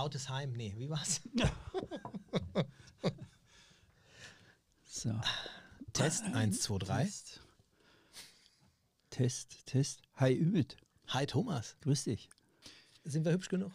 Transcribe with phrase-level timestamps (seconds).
[0.00, 0.52] Vertrautes Heim.
[0.52, 1.20] Nee, wie war's?
[4.92, 5.18] So.
[5.92, 7.04] Test 1, 2, 3.
[7.04, 7.40] Test.
[9.10, 10.02] Test, Test.
[10.16, 10.76] Hi Ümit,
[11.08, 11.76] Hi Thomas.
[11.82, 12.28] grüß dich.
[13.04, 13.72] Sind wir hübsch genug?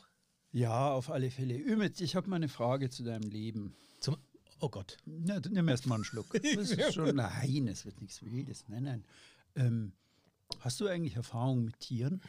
[0.52, 1.58] Ja, auf alle Fälle.
[1.58, 3.76] Ümit, ich habe mal eine Frage zu deinem Leben.
[4.00, 4.18] Zum
[4.60, 4.98] Oh Gott.
[5.06, 6.28] Na, nimm erst mal einen Schluck.
[6.56, 8.66] Das ist schon, nein, es wird nichts Wildes.
[8.68, 9.06] Nein, nein.
[9.56, 9.94] Ähm,
[10.60, 12.22] hast du eigentlich Erfahrung mit Tieren?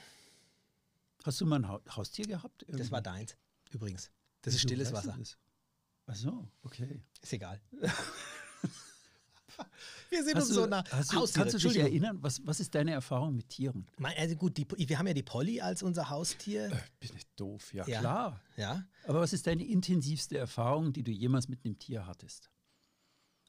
[1.25, 2.65] Hast du mal ein ha Haustier gehabt?
[2.69, 3.37] Das war deins,
[3.77, 4.11] übrigens.
[4.43, 5.15] Das ist stilles Wasser.
[5.19, 5.37] das?
[6.07, 7.01] Ach so, okay.
[7.21, 7.61] Ist egal.
[10.11, 10.85] wir sind Hast uns du, so nah.
[10.91, 13.87] hast du, Haustiere, kannst du dich erinnern, was, was ist deine Erfahrung mit Tieren?
[13.99, 16.69] Mein, also gut, die, wir haben ja die Polly als unser Haustier.
[17.01, 18.01] bin ich doof, ja, Ja.
[18.01, 18.41] klar.
[18.57, 18.85] Ja.
[19.05, 22.51] Aber was ist deine intensivste Erfahrung, die du jemals mit einem Tier hattest?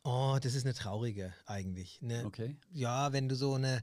[0.03, 2.01] Oh, das ist eine traurige eigentlich.
[2.01, 2.25] Ne?
[2.25, 2.55] Okay.
[2.71, 3.81] Ja, wenn du so eine,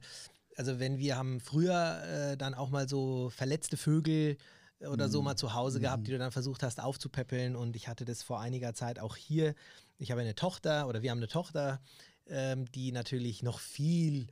[0.57, 4.37] also wenn wir haben früher äh, dann auch mal so verletzte Vögel
[4.79, 5.11] oder Mhm.
[5.11, 8.23] so mal zu Hause gehabt, die du dann versucht hast aufzupäppeln und ich hatte das
[8.23, 9.55] vor einiger Zeit auch hier.
[9.97, 11.79] Ich habe eine Tochter oder wir haben eine Tochter,
[12.27, 14.27] ähm, die natürlich noch viel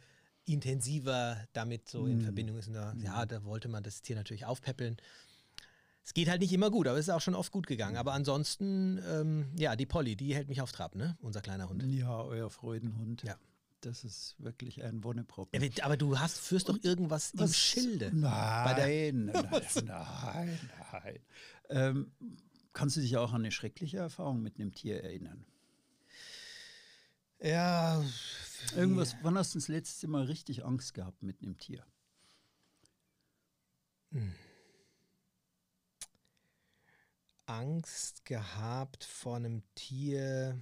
[0.45, 2.11] intensiver damit so Mhm.
[2.11, 2.69] in Verbindung ist.
[2.73, 4.97] Da, ja, da wollte man das Tier natürlich aufpäppeln.
[6.05, 7.95] Es geht halt nicht immer gut, aber es ist auch schon oft gut gegangen.
[7.95, 11.15] Aber ansonsten, ähm, ja, die Polly, die hält mich auf Trab, ne?
[11.21, 11.81] Unser kleiner Hund.
[11.85, 13.23] Ja, euer Freudenhund.
[13.23, 13.37] Ja.
[13.85, 15.03] Das ist wirklich ein
[15.61, 18.11] wie- aber du hast, führst doch irgendwas im Was- Schilde.
[18.13, 19.25] Nein, nein,
[19.85, 20.59] nein,
[20.91, 21.19] nein.
[21.69, 22.11] Ähm,
[22.71, 25.45] kannst du dich auch an eine schreckliche Erfahrung mit einem Tier erinnern?
[27.41, 28.01] Ja,
[28.77, 31.85] Irgendwas, wann hast du das letzte Mal richtig Angst gehabt mit einem Tier?
[37.45, 40.59] Angst gehabt vor einem Tier.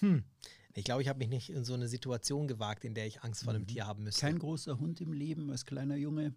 [0.00, 0.24] Hm.
[0.74, 3.42] Ich glaube, ich habe mich nicht in so eine Situation gewagt, in der ich Angst
[3.44, 4.20] vor einem Tier haben müsste.
[4.20, 6.34] Kein großer Hund im Leben als kleiner Junge.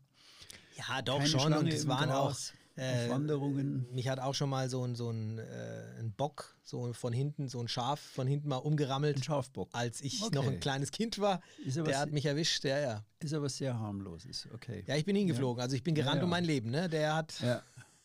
[0.78, 1.40] ja, doch keine schon.
[1.42, 3.86] Schlange Und es waren Gras, auch äh, Wanderungen.
[3.94, 7.48] Mich hat auch schon mal so ein, so ein, äh, ein Bock, so von hinten,
[7.48, 9.18] so ein Schaf von hinten mal umgerammelt.
[9.18, 9.70] Ein Schafbock.
[9.74, 10.34] Als ich Okay.
[10.36, 11.40] noch ein kleines Kind war.
[11.64, 13.06] Der hat mich erwischt, ja, ja.
[13.20, 14.84] Ist aber sehr harmloses, okay.
[14.88, 15.62] Ja, ich bin hingeflogen.
[15.62, 16.24] Also ich bin gerannt Ja, ja.
[16.24, 16.90] um mein Leben, ne?
[16.90, 17.62] Der hat, Ja.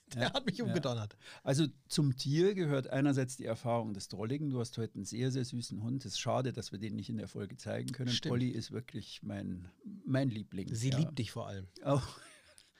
[0.14, 0.64] der Ja, hat mich ja.
[0.64, 1.16] umgedonnert.
[1.42, 4.50] Also zum Tier gehört einerseits die Erfahrung des Drolligen.
[4.50, 6.04] Du hast heute einen sehr, sehr süßen Hund.
[6.04, 8.10] Es ist schade, dass wir den nicht in der Folge zeigen können.
[8.10, 8.30] Stimmt.
[8.30, 9.68] Polly ist wirklich mein,
[10.04, 10.74] mein Liebling.
[10.74, 10.98] Sie ja.
[10.98, 11.66] liebt dich vor allem.
[11.82, 12.02] Auch.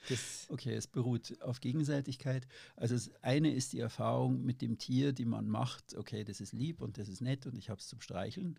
[0.09, 2.47] Das, Okay, es beruht auf Gegenseitigkeit.
[2.77, 5.95] Also das eine ist die Erfahrung mit dem Tier, die man macht.
[5.97, 8.59] Okay, das ist lieb und das ist nett und ich habe es zum Streicheln.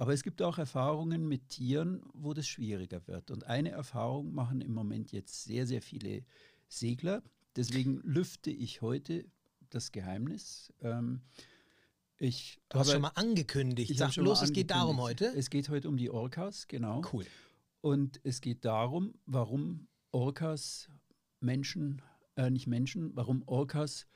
[0.00, 3.30] Aber es gibt auch Erfahrungen mit Tieren, wo das schwieriger wird.
[3.30, 6.24] Und eine Erfahrung machen im Moment jetzt sehr, sehr viele
[6.68, 7.22] Segler.
[7.56, 9.24] Deswegen lüfte ich heute
[9.70, 10.72] das Geheimnis.
[10.80, 11.22] Ähm,
[12.18, 13.90] ich du hast schon mal angekündigt.
[13.90, 15.26] ich Sag schon bloß, mal es geht darum heute.
[15.36, 17.02] Es geht heute um die Orcas, genau.
[17.12, 17.26] Cool.
[17.80, 20.88] Und es geht darum, warum Orcas
[21.40, 22.02] Menschen,
[22.36, 24.06] äh, nicht Menschen, warum Orcas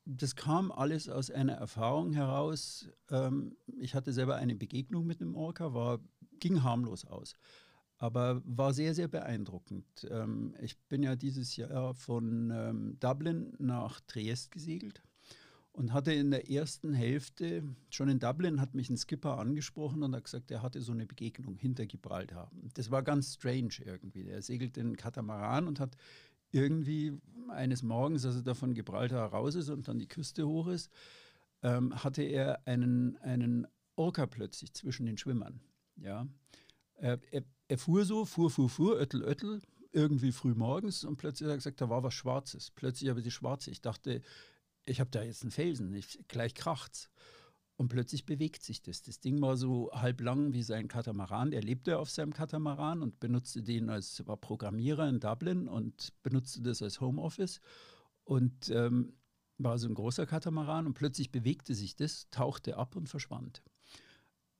[0.03, 2.89] das kam alles aus einer Erfahrung heraus.
[3.09, 6.01] Ähm, ich hatte selber eine Begegnung mit einem Orca, war,
[6.39, 7.35] ging harmlos aus,
[7.97, 10.05] aber war sehr, sehr beeindruckend.
[10.11, 15.01] Ähm, ich bin ja dieses Jahr von ähm, Dublin nach Triest gesegelt.
[15.75, 20.15] Und hatte in der ersten Hälfte, schon in Dublin, hat mich ein Skipper angesprochen und
[20.15, 22.49] hat gesagt, er hatte so eine Begegnung hinter Gibraltar.
[22.73, 24.27] Das war ganz strange irgendwie.
[24.27, 25.97] Er segelt in Katamaran und hat
[26.51, 27.13] irgendwie
[27.49, 30.89] eines Morgens, als er da von Gibraltar raus ist und dann die Küste hoch ist,
[31.61, 35.59] ähm, hatte er einen, einen Orca plötzlich zwischen den Schwimmern.
[35.97, 36.25] Ja.
[36.93, 39.61] Er, er, er fuhr so, fuhr, fuhr, fuhr, öttel, öttel,
[39.91, 42.71] irgendwie früh morgens und plötzlich hat er gesagt, da war was Schwarzes.
[42.71, 43.71] Plötzlich habe ich die Schwarze.
[43.71, 44.21] Ich dachte,
[44.85, 47.09] ich habe da jetzt einen Felsen, ich, gleich kracht's.
[47.77, 49.01] Und plötzlich bewegt sich das.
[49.01, 51.51] Das Ding war so halb lang wie sein Katamaran.
[51.51, 56.61] Der lebte auf seinem Katamaran und benutzte den als, war Programmierer in Dublin und benutzte
[56.61, 57.59] das als Homeoffice.
[58.23, 59.13] Und ähm,
[59.57, 63.61] war so ein großer Katamaran und plötzlich bewegte sich das, tauchte ab und verschwand.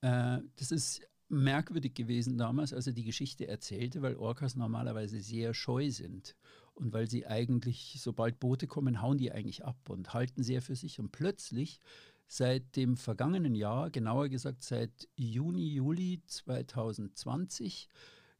[0.01, 5.53] Äh, das ist merkwürdig gewesen damals, als er die Geschichte erzählte, weil Orcas normalerweise sehr
[5.53, 6.35] scheu sind
[6.75, 10.75] und weil sie eigentlich, sobald Boote kommen, hauen die eigentlich ab und halten sehr für
[10.75, 10.99] sich.
[10.99, 11.79] Und plötzlich,
[12.27, 17.87] seit dem vergangenen Jahr, genauer gesagt seit Juni, Juli 2020,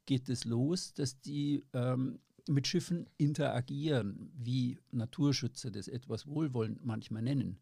[0.05, 7.21] geht es los, dass die ähm, mit Schiffen interagieren, wie Naturschützer das etwas wohlwollend manchmal
[7.21, 7.59] nennen.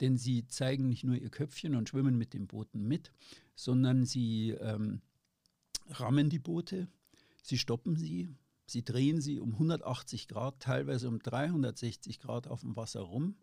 [0.00, 3.12] Denn sie zeigen nicht nur ihr Köpfchen und schwimmen mit den Booten mit,
[3.54, 5.00] sondern sie ähm,
[5.88, 6.88] rammen die Boote,
[7.42, 8.28] sie stoppen sie,
[8.66, 13.36] sie drehen sie um 180 Grad, teilweise um 360 Grad auf dem Wasser rum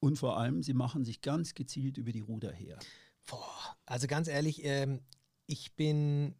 [0.00, 2.78] und vor allem, sie machen sich ganz gezielt über die Ruder her.
[3.26, 5.00] Boah, also ganz ehrlich, ähm,
[5.46, 6.34] ich bin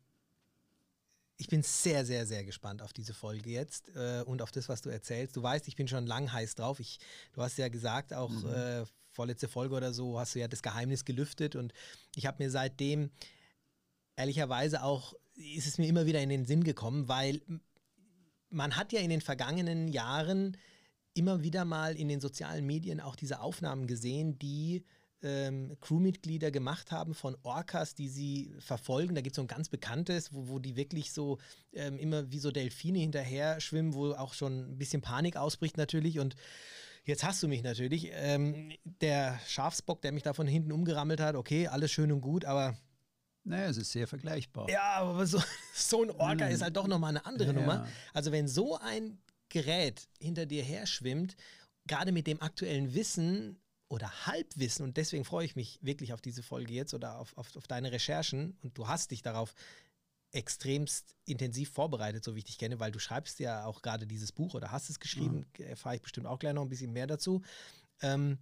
[1.36, 4.80] ich bin sehr, sehr, sehr gespannt auf diese Folge jetzt äh, und auf das, was
[4.80, 5.36] du erzählst.
[5.36, 6.78] Du weißt, ich bin schon lang heiß drauf.
[6.78, 7.00] Ich,
[7.32, 8.52] du hast ja gesagt, auch mhm.
[8.52, 11.72] äh, vorletzte Folge oder so, hast du ja das Geheimnis gelüftet und
[12.14, 13.10] ich habe mir seitdem
[14.16, 17.42] ehrlicherweise auch, ist es mir immer wieder in den Sinn gekommen, weil
[18.52, 20.56] man hat ja in den vergangenen Jahren
[21.14, 24.84] immer wieder mal in den sozialen Medien auch diese Aufnahmen gesehen, die
[25.22, 29.14] ähm, Crewmitglieder gemacht haben von Orcas, die sie verfolgen.
[29.14, 31.38] Da gibt es so ein ganz bekanntes, wo, wo die wirklich so
[31.72, 36.18] ähm, immer wie so Delfine hinterher schwimmen, wo auch schon ein bisschen Panik ausbricht natürlich.
[36.18, 36.34] Und
[37.04, 38.10] jetzt hast du mich natürlich.
[38.12, 42.44] Ähm, der Schafsbock, der mich da von hinten umgerammelt hat, okay, alles schön und gut,
[42.44, 42.76] aber
[43.44, 44.68] naja, es ist sehr vergleichbar.
[44.70, 45.42] Ja, aber so,
[45.74, 46.52] so ein Orca mhm.
[46.52, 47.88] ist halt doch nochmal eine andere ja, Nummer.
[48.12, 49.18] Also wenn so ein
[49.48, 51.36] Gerät hinter dir her schwimmt,
[51.86, 53.58] gerade mit dem aktuellen Wissen,
[53.92, 57.54] oder Halbwissen, und deswegen freue ich mich wirklich auf diese Folge jetzt oder auf, auf,
[57.54, 59.54] auf deine Recherchen, und du hast dich darauf
[60.30, 64.32] extremst intensiv vorbereitet, so wie ich dich kenne, weil du schreibst ja auch gerade dieses
[64.32, 65.66] Buch oder hast es geschrieben, ja.
[65.66, 67.42] erfahre ich bestimmt auch gleich noch ein bisschen mehr dazu.
[68.00, 68.38] Ähm,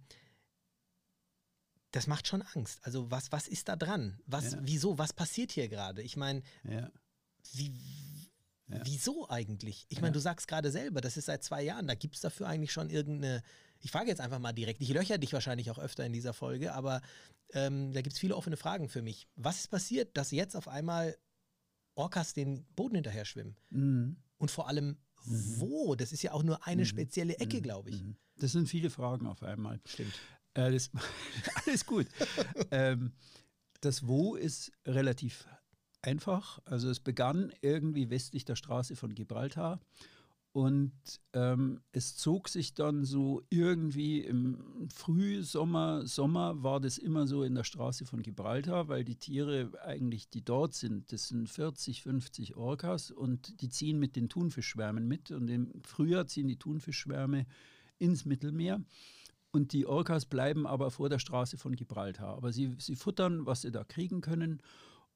[1.91, 2.79] das macht schon Angst.
[2.83, 4.19] Also was, was ist da dran?
[4.25, 4.59] Was, ja.
[4.61, 4.97] Wieso?
[4.97, 6.01] Was passiert hier gerade?
[6.01, 6.89] Ich meine, ja.
[7.53, 8.31] wie,
[8.67, 9.85] wieso eigentlich?
[9.89, 12.47] Ich meine, du sagst gerade selber, das ist seit zwei Jahren, da gibt es dafür
[12.47, 13.43] eigentlich schon irgendeine
[13.81, 14.81] ich frage jetzt einfach mal direkt.
[14.81, 17.01] Ich löcher dich wahrscheinlich auch öfter in dieser Folge, aber
[17.53, 19.27] ähm, da gibt es viele offene Fragen für mich.
[19.35, 21.17] Was ist passiert, dass jetzt auf einmal
[21.95, 23.57] Orcas den Boden hinterher schwimmen?
[23.69, 24.17] Mhm.
[24.37, 25.55] Und vor allem, mhm.
[25.59, 25.95] wo?
[25.95, 26.87] Das ist ja auch nur eine mhm.
[26.87, 27.63] spezielle Ecke, mhm.
[27.63, 28.01] glaube ich.
[28.03, 28.15] Mhm.
[28.37, 29.79] Das sind viele Fragen auf einmal.
[29.85, 30.13] Stimmt.
[30.53, 30.91] Äh, das,
[31.65, 32.07] alles gut.
[32.71, 33.13] ähm,
[33.81, 35.47] das Wo ist relativ
[36.01, 36.59] einfach.
[36.65, 39.79] Also es begann irgendwie westlich der Straße von Gibraltar
[40.53, 40.91] und
[41.31, 47.55] ähm, es zog sich dann so irgendwie im Frühsommer, Sommer war das immer so in
[47.55, 52.57] der Straße von Gibraltar, weil die Tiere eigentlich, die dort sind, das sind 40, 50
[52.57, 55.31] Orcas und die ziehen mit den Thunfischschwärmen mit.
[55.31, 57.45] Und im Frühjahr ziehen die Thunfischschwärme
[57.97, 58.81] ins Mittelmeer.
[59.51, 62.35] Und die Orcas bleiben aber vor der Straße von Gibraltar.
[62.37, 64.61] Aber sie, sie futtern, was sie da kriegen können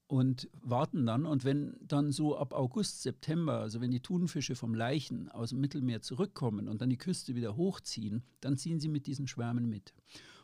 [0.07, 1.25] und warten dann.
[1.25, 5.61] Und wenn dann so ab August, September, also wenn die Thunfische vom Leichen aus dem
[5.61, 9.93] Mittelmeer zurückkommen und dann die Küste wieder hochziehen, dann ziehen sie mit diesen Schwärmen mit.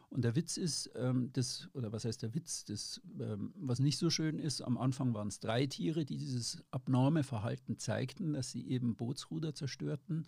[0.10, 3.98] Und der Witz ist, ähm, das, oder was heißt der Witz, das, ähm, was nicht
[3.98, 8.52] so schön ist, am Anfang waren es drei Tiere, die dieses abnorme Verhalten zeigten, dass
[8.52, 10.28] sie eben Bootsruder zerstörten.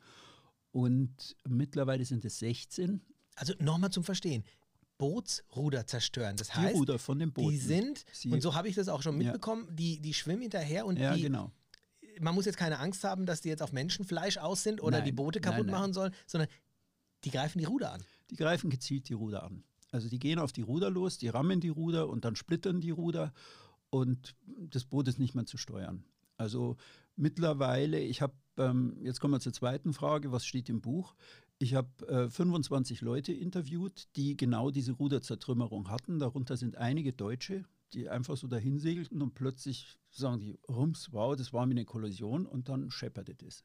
[0.71, 3.01] Und mittlerweile sind es 16.
[3.35, 4.43] Also nochmal zum Verstehen.
[4.97, 6.37] Bootsruder zerstören.
[6.37, 7.51] Das die heißt, Ruder von dem Boot.
[7.51, 9.73] Die sind, Sie, und so habe ich das auch schon mitbekommen, ja.
[9.73, 11.51] die, die schwimmen hinterher und ja, die, genau.
[12.19, 15.05] man muss jetzt keine Angst haben, dass die jetzt auf Menschenfleisch aus sind oder nein,
[15.05, 15.81] die Boote kaputt nein, nein.
[15.81, 16.49] machen sollen, sondern
[17.23, 18.03] die greifen die Ruder an.
[18.29, 19.63] Die greifen gezielt die Ruder an.
[19.91, 22.91] Also die gehen auf die Ruder los, die rammen die Ruder und dann splittern die
[22.91, 23.33] Ruder
[23.89, 26.03] und das Boot ist nicht mehr zu steuern.
[26.37, 26.77] Also
[27.15, 31.15] mittlerweile, ich habe, ähm, jetzt kommen wir zur zweiten Frage, was steht im Buch?
[31.63, 36.19] Ich habe äh, 25 Leute interviewt, die genau diese Ruderzertrümmerung hatten.
[36.19, 41.37] Darunter sind einige Deutsche, die einfach so dahin segelten und plötzlich sagen die, rums, wow,
[41.37, 43.63] das war mir eine Kollision und dann schepperte das.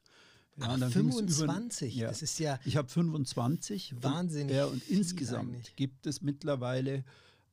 [0.58, 2.08] Ja, dann ging's 25, über, ja.
[2.08, 3.96] das ist ja Ich habe 25.
[4.00, 4.50] wahnsinnig.
[4.50, 5.74] Und, ja, und insgesamt eigentlich.
[5.74, 7.04] gibt es mittlerweile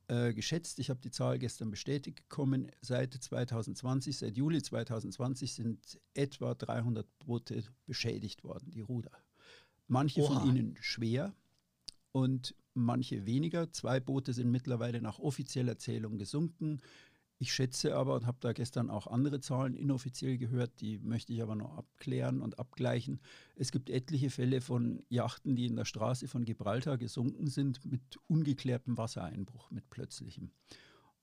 [0.08, 6.00] äh, geschätzt, ich habe die Zahl gestern bestätigt bekommen, seit 2020, seit Juli 2020 sind
[6.14, 9.12] etwa 300 Boote beschädigt worden, die Ruder.
[9.88, 10.40] Manche Oha.
[10.40, 11.34] von ihnen schwer
[12.12, 13.72] und manche weniger.
[13.72, 16.82] Zwei Boote sind mittlerweile nach offizieller Zählung gesunken.
[17.38, 21.44] Ich schätze aber und habe da gestern auch andere Zahlen inoffiziell gehört, die möchte ich
[21.44, 23.20] aber noch abklären und abgleichen.
[23.58, 28.02] Es gibt etliche Fälle von Yachten, die in der Straße von Gibraltar gesunken sind mit
[28.28, 30.52] ungeklärtem Wassereinbruch, mit plötzlichem.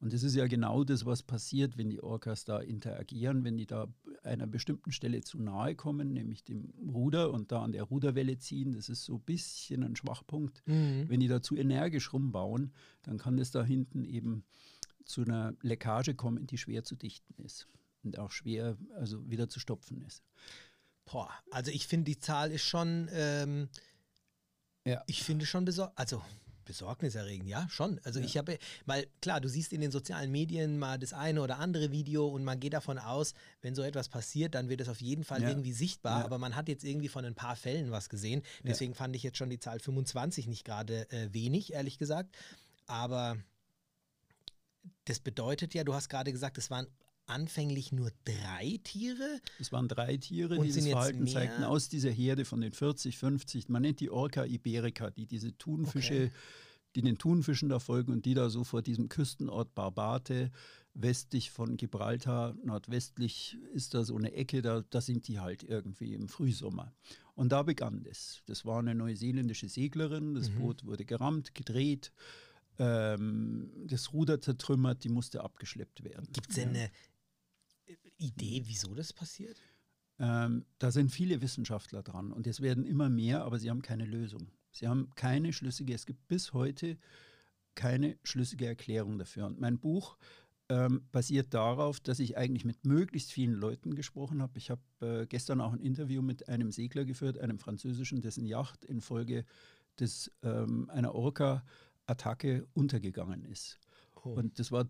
[0.02, 3.66] Und das ist ja genau das, was passiert, wenn die Orcas da interagieren, wenn die
[3.66, 3.86] da
[4.24, 8.72] einer bestimmten Stelle zu nahe kommen, nämlich dem Ruder und da an der Ruderwelle ziehen.
[8.72, 10.60] Das ist so ein bisschen ein Schwachpunkt.
[10.66, 11.08] Mhm.
[11.08, 14.44] Wenn die da zu energisch rumbauen, dann kann das da hinten eben
[15.04, 17.68] zu einer Leckage kommen, die schwer zu dichten ist
[18.02, 20.24] und auch schwer also wieder zu stopfen ist.
[21.04, 23.68] Boah, also ich finde, die Zahl ist schon, ähm,
[24.84, 25.04] Ja.
[25.06, 26.22] ich finde schon besorgt, also
[26.64, 28.00] besorgniserregend, ja, schon.
[28.04, 28.26] Also Ja.
[28.26, 31.90] ich habe, weil klar, du siehst in den sozialen Medien mal das eine oder andere
[31.92, 35.24] Video und man geht davon aus, wenn so etwas passiert, dann wird es auf jeden
[35.24, 35.48] Fall Ja.
[35.48, 36.24] irgendwie sichtbar, Ja.
[36.24, 38.42] aber man hat jetzt irgendwie von ein paar Fällen was gesehen.
[38.64, 42.36] Deswegen fand ich jetzt schon die Zahl 25 nicht gerade äh, wenig, ehrlich gesagt.
[42.86, 43.36] Aber
[45.04, 46.86] das bedeutet ja, du hast gerade gesagt, es waren
[47.26, 49.40] anfänglich nur drei Tiere.
[49.58, 53.68] Es waren drei Tiere, die jetzt Verhalten zeigten aus dieser Herde von den 40, 50.
[53.68, 56.30] Man nennt die Orca iberica, die diese Thunfische, Okay.
[56.94, 60.50] die den Thunfischen da folgen und die da so vor diesem Küstenort Barbate,
[60.94, 66.12] westlich von Gibraltar, nordwestlich ist da so eine Ecke, da, da sind die halt irgendwie
[66.12, 66.92] im Frühsommer.
[67.34, 68.42] Und da begann das.
[68.44, 70.58] Das war eine neuseeländische Seglerin, das Mhm.
[70.58, 72.12] Boot wurde gerammt, gedreht,
[72.78, 76.28] ähm, das Ruder zertrümmert, die musste abgeschleppt werden.
[76.32, 76.90] Gibt es denn eine
[78.22, 79.60] Idee, wieso das passiert?
[80.18, 84.04] Ähm, da sind viele Wissenschaftler dran und es werden immer mehr, aber sie haben keine
[84.04, 84.50] Lösung.
[84.70, 86.96] Sie haben keine schlüssige, es gibt bis heute
[87.74, 89.46] keine schlüssige Erklärung dafür.
[89.46, 90.16] Und mein Buch
[90.68, 94.58] ähm, basiert darauf, dass ich eigentlich mit möglichst vielen Leuten gesprochen habe.
[94.58, 98.84] Ich habe äh, gestern auch ein Interview mit einem Segler geführt, einem französischen, dessen Yacht
[98.84, 99.44] infolge
[99.98, 103.80] des, ähm, einer Orca-Attacke untergegangen ist.
[104.24, 104.30] Oh.
[104.30, 104.88] Und das war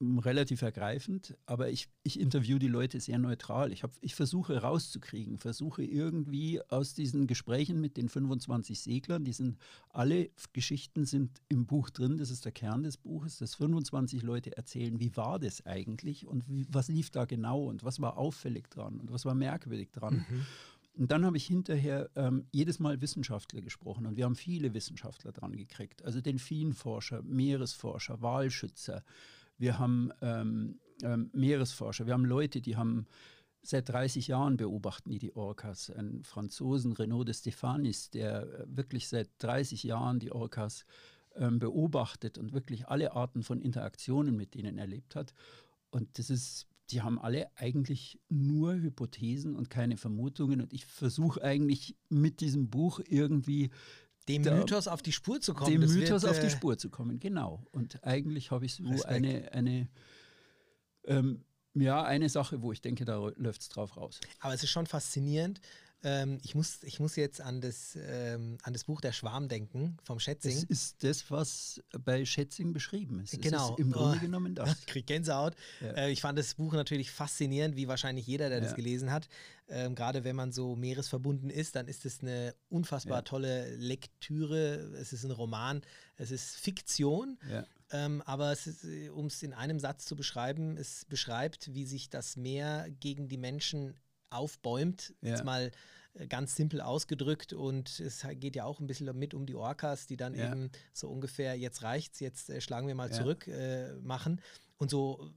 [0.00, 3.72] relativ ergreifend, aber ich, ich interviewe die Leute sehr neutral.
[3.72, 9.32] Ich, hab, ich versuche rauszukriegen, versuche irgendwie aus diesen Gesprächen mit den 25 Seglern, die
[9.32, 9.58] sind,
[9.90, 14.56] alle Geschichten sind im Buch drin, das ist der Kern des Buches, dass 25 Leute
[14.56, 18.70] erzählen, wie war das eigentlich und wie, was lief da genau und was war auffällig
[18.70, 20.26] dran und was war merkwürdig dran.
[20.28, 20.46] Mhm.
[20.96, 25.32] Und dann habe ich hinterher ähm, jedes Mal Wissenschaftler gesprochen und wir haben viele Wissenschaftler
[25.32, 26.04] dran gekriegt.
[26.04, 29.02] Also Delfinforscher, Meeresforscher, Walschützer.
[29.58, 33.06] Wir haben ähm, ähm, Meeresforscher, wir haben Leute, die haben
[33.64, 35.90] seit 30 Jahren beobachten die die Orcas.
[35.90, 40.84] Ein Franzosen, Renaud de Stefanis, der äh, wirklich seit 30 Jahren die Orcas
[41.34, 45.34] ähm, beobachtet und wirklich alle Arten von Interaktionen mit denen erlebt hat.
[45.90, 50.60] Und das ist, die haben alle eigentlich nur Hypothesen und keine Vermutungen.
[50.60, 53.70] Und ich versuche eigentlich mit diesem Buch irgendwie
[54.28, 55.70] Dem Da- Mythos auf die Spur zu kommen.
[55.80, 57.18] dem Mythos wird, auf die äh, Spur zu kommen.
[57.20, 57.62] Genau.
[57.72, 59.06] Und eigentlich habe ich so Respekt.
[59.06, 59.88] eine, eine
[61.04, 64.20] ähm, ja, eine Sache, wo ich denke, da läuft es drauf raus.
[64.40, 65.60] Aber es ist schon faszinierend.
[66.04, 69.96] Ähm, ich, muss, ich muss jetzt an das, ähm, an das Buch Der Schwarm denken
[70.04, 70.64] vom Das Schätzing.
[70.68, 73.40] ist das, was bei Schätzing beschrieben ist.
[73.40, 73.64] Genau.
[73.66, 74.20] Es ist im Grunde Oh.
[74.20, 74.78] genommen das.
[74.80, 75.54] Ich krieg Gänsehaut.
[75.80, 75.92] Ja.
[75.92, 78.76] Äh, ich fand das Buch natürlich faszinierend, wie wahrscheinlich jeder, der das Ja.
[78.76, 79.28] gelesen hat.
[79.68, 83.22] Ähm, Gerade wenn man so meeresverbunden ist, dann ist es eine unfassbar Ja.
[83.22, 84.92] tolle Lektüre.
[85.00, 85.80] Es ist ein Roman,
[86.16, 87.38] es ist Fiktion.
[87.90, 92.36] Ähm, aber äh, um es in einem Satz zu beschreiben, es beschreibt, wie sich das
[92.36, 93.94] Meer gegen die Menschen
[94.34, 95.14] aufbäumt.
[95.22, 95.30] Ja.
[95.30, 95.70] Jetzt mal
[96.14, 97.52] äh, ganz simpel ausgedrückt.
[97.52, 100.46] Und es geht ja auch ein bisschen mit um die Orcas, die dann Ja.
[100.46, 103.16] eben so ungefähr, jetzt reicht's, jetzt äh, schlagen wir mal Ja.
[103.16, 104.40] zurück, äh, machen.
[104.76, 105.32] Und so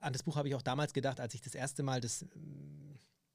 [0.00, 2.24] an das Buch habe ich auch damals gedacht, als ich das erste Mal das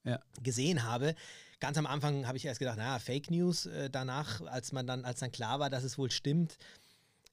[0.04, 0.20] Ja.
[0.42, 1.16] gesehen habe.
[1.60, 3.66] Ganz am Anfang habe ich erst gedacht, naja, Fake News.
[3.66, 6.58] Äh, danach, als man dann, als dann klar war, dass es wohl stimmt,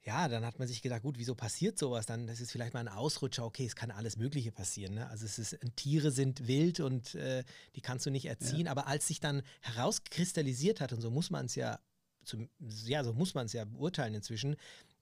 [0.07, 2.05] ja, dann hat man sich gedacht, gut, wieso passiert sowas?
[2.05, 3.45] Dann das ist vielleicht mal ein Ausrutscher.
[3.45, 4.95] Okay, es kann alles Mögliche passieren.
[4.95, 5.09] Ne?
[5.09, 7.43] Also es ist, Tiere sind wild und äh,
[7.75, 8.69] die kannst du nicht erziehen.
[8.69, 11.81] Aber als sich dann herauskristallisiert hat, und so muss man es ja,
[12.23, 12.51] zum,
[12.85, 14.57] ja, so muss man es ja beurteilen inzwischen,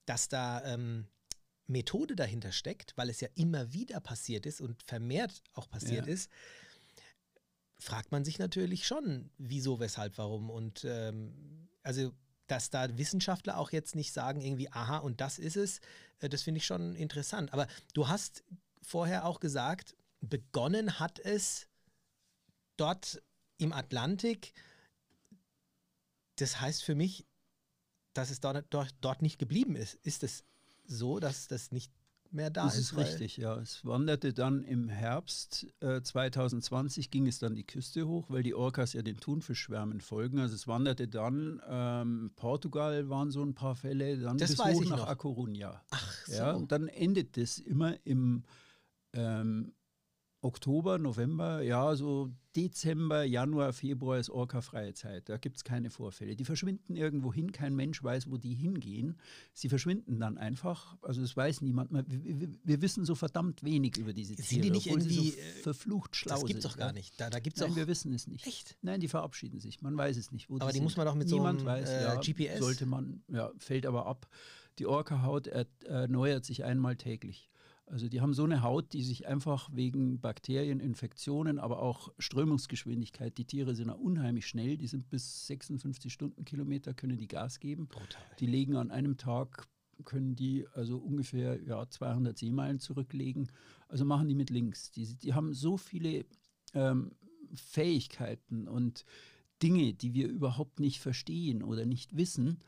[0.07, 1.07] dass da ähm,
[1.67, 6.13] Methode dahinter steckt, weil es ja immer wieder passiert ist und vermehrt auch passiert Ja.
[6.13, 6.31] ist,
[7.79, 10.51] fragt man sich natürlich schon, wieso, weshalb, warum.
[10.51, 12.13] Und ähm, also,
[12.47, 15.81] dass da Wissenschaftler auch jetzt nicht sagen, irgendwie, aha, und das ist es,
[16.21, 17.53] äh, das finde ich schon interessant.
[17.53, 18.45] Aber du hast
[18.83, 21.69] vorher auch gesagt, begonnen hat es
[22.77, 23.23] dort
[23.59, 24.53] im Atlantik.
[26.37, 27.27] Das heißt für mich,
[28.15, 29.95] dass es dort, dort, dort nicht geblieben ist.
[30.03, 30.45] Ist es
[30.85, 31.93] so, dass das nicht
[32.35, 32.93] mehr da das ist?
[32.93, 33.57] ist richtig, ja.
[33.59, 38.55] Es wanderte dann im Herbst äh, 2020, ging es dann die Küste hoch, weil die
[38.55, 40.39] Orcas ja den Thunfischschwärmen folgen.
[40.39, 44.77] Also es wanderte dann, ähm, Portugal waren so ein paar Fälle, dann Das bis weiß
[44.77, 45.09] hoch ich nach noch.
[45.09, 45.81] A Coruña.
[45.91, 46.33] Ach so.
[46.33, 48.45] Ja, und dann endet das immer im
[49.15, 49.75] ähm,
[50.43, 55.29] Oktober, November, ja, so Dezember, Januar, Februar ist orcafreie Zeit.
[55.29, 56.35] Da gibt es keine Vorfälle.
[56.35, 59.17] Die verschwinden irgendwo hin, kein Mensch weiß, wo die hingehen.
[59.55, 60.97] Sie verschwinden dann einfach.
[61.01, 61.93] Also das weiß niemand.
[61.93, 62.05] mehr.
[62.09, 64.49] Wir, wir, wissen so verdammt wenig über diese Tiere.
[64.49, 67.19] Sind die nicht irgendwie, so äh, verflucht schlau das gibt's sind, doch gar nicht.
[67.21, 67.77] Da, da gibt's Nein, auch.
[67.77, 68.45] wir wissen es nicht.
[68.47, 68.77] Echt?
[68.83, 69.81] Nein, die verabschieden sich.
[69.81, 70.83] Man weiß es nicht, wo Aber die sind.
[70.83, 72.59] muss man doch mit so Niemand einem, weiß, äh, ja, GPS?
[72.59, 74.27] Sollte man, ja, fällt aber ab.
[74.81, 77.52] Die Orca-Haut er- erneuert sich einmal täglich.
[77.93, 83.37] Also die haben so eine Haut, die sich einfach wegen Bakterien, Infektionen, aber auch Strömungsgeschwindigkeit,
[83.37, 87.89] die Tiere sind ja unheimlich schnell, die sind bis 56 Stundenkilometer, können die Gas geben.
[87.89, 88.23] Brutal.
[88.41, 89.69] Die legen an einem Tag,
[90.07, 93.53] können die also ungefähr ja, 200 Seemeilen zurücklegen.
[93.89, 94.91] Also machen die mit links.
[94.91, 96.25] Die, die haben so viele
[96.73, 97.13] ähm,
[97.55, 99.05] Fähigkeiten und
[99.63, 102.61] Dinge, die wir überhaupt nicht verstehen oder nicht wissen.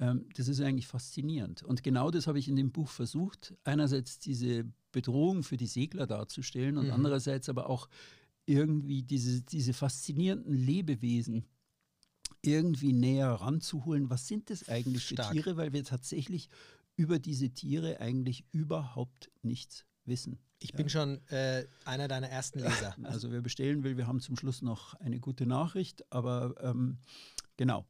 [0.00, 1.62] Ähm, das ist eigentlich faszinierend.
[1.62, 3.54] Und genau das habe ich in dem Buch versucht.
[3.64, 6.92] Einerseits diese Bedrohung für die Segler darzustellen und Mhm.
[6.92, 7.88] andererseits aber auch
[8.46, 11.44] irgendwie diese, diese faszinierenden Lebewesen
[12.42, 14.08] irgendwie näher ranzuholen.
[14.10, 15.28] Was sind das eigentlich Stark.
[15.28, 15.56] für Tiere?
[15.56, 16.48] Weil wir tatsächlich
[16.96, 20.38] über diese Tiere eigentlich überhaupt nichts wissen.
[20.60, 22.96] Ich bin schon äh, einer deiner ersten Leser.
[23.04, 26.98] Also wer bestellen will, wir haben zum Schluss noch eine gute Nachricht, aber ähm,
[27.56, 27.86] genau,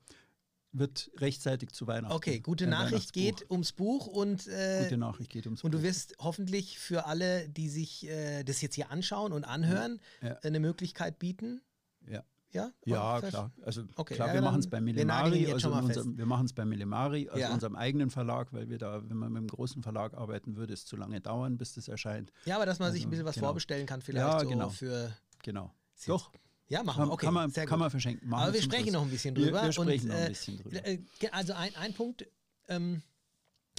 [0.72, 2.14] wird rechtzeitig zu Weihnachten.
[2.14, 6.14] Okay, gute Nachricht geht ums Buch und, äh, Gute Nachricht geht ums und du wirst
[6.18, 10.34] hoffentlich für alle, die sich äh, das jetzt hier anschauen und anhören, Ja.
[10.42, 11.62] eine Möglichkeit bieten.
[12.06, 12.22] Ja.
[12.50, 13.52] Ja, Ja, klar.
[13.62, 16.54] Also Okay, klar, ja, wir machen es bei wir jetzt also unserem, wir machen es
[16.54, 17.52] bei Millemari, also Ja.
[17.52, 20.86] unserem eigenen Verlag, weil wir da, wenn man mit einem großen Verlag arbeiten würde, es
[20.86, 22.32] zu lange dauern, bis das erscheint.
[22.46, 23.48] Ja, aber dass man sich ein Also, bisschen was genau.
[23.48, 24.68] vorbestellen kann, vielleicht Ja, so genau.
[24.70, 25.14] für.
[25.42, 25.74] Genau.
[26.06, 26.32] Doch,
[26.68, 27.12] Ja, machen kann, wir.
[27.14, 28.28] Okay, kann, man, sehr kann man verschenken.
[28.28, 28.92] Machen Aber wir sprechen Schluss.
[28.94, 29.62] noch ein bisschen Wir- drüber.
[29.64, 30.86] Wir sprechen und, noch ein äh, bisschen drüber.
[30.86, 30.98] äh,
[31.32, 32.26] Also ein, ein Punkt
[32.68, 33.02] ähm,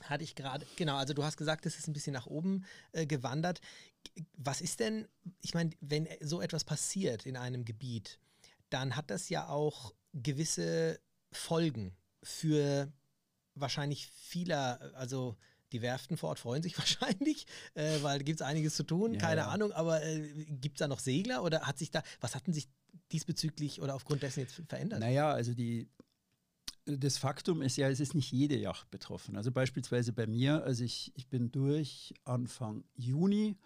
[0.03, 3.05] hatte ich gerade, genau, also du hast gesagt, es ist ein bisschen nach oben äh,
[3.05, 3.59] gewandert.
[4.37, 5.07] Was ist denn,
[5.41, 8.17] ich meine, wenn so etwas passiert in einem Gebiet,
[8.69, 10.99] dann hat das ja auch gewisse
[11.31, 12.91] Folgen für
[13.55, 15.35] wahrscheinlich vieler, also
[15.73, 19.13] die Werften vor Ort freuen sich wahrscheinlich, äh, weil da gibt es einiges zu tun,
[19.13, 19.47] Ja, keine ja.
[19.49, 22.67] Ahnung, aber äh, gibt es da noch Segler oder hat sich da, was hatten sich
[23.11, 24.99] diesbezüglich oder aufgrund dessen jetzt verändert?
[24.99, 25.87] Naja, also die,
[26.85, 29.35] das Faktum ist ja, es ist nicht jede Yacht betroffen.
[29.35, 33.57] Also beispielsweise bei mir, also ich, ich bin durch Anfang Juni,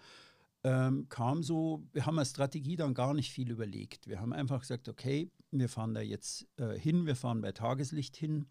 [0.64, 4.08] ähm, kam so, wir haben als Strategie dann gar nicht viel überlegt.
[4.08, 8.16] Wir haben einfach gesagt, okay, wir fahren da jetzt äh, hin, wir fahren bei Tageslicht
[8.16, 8.46] hin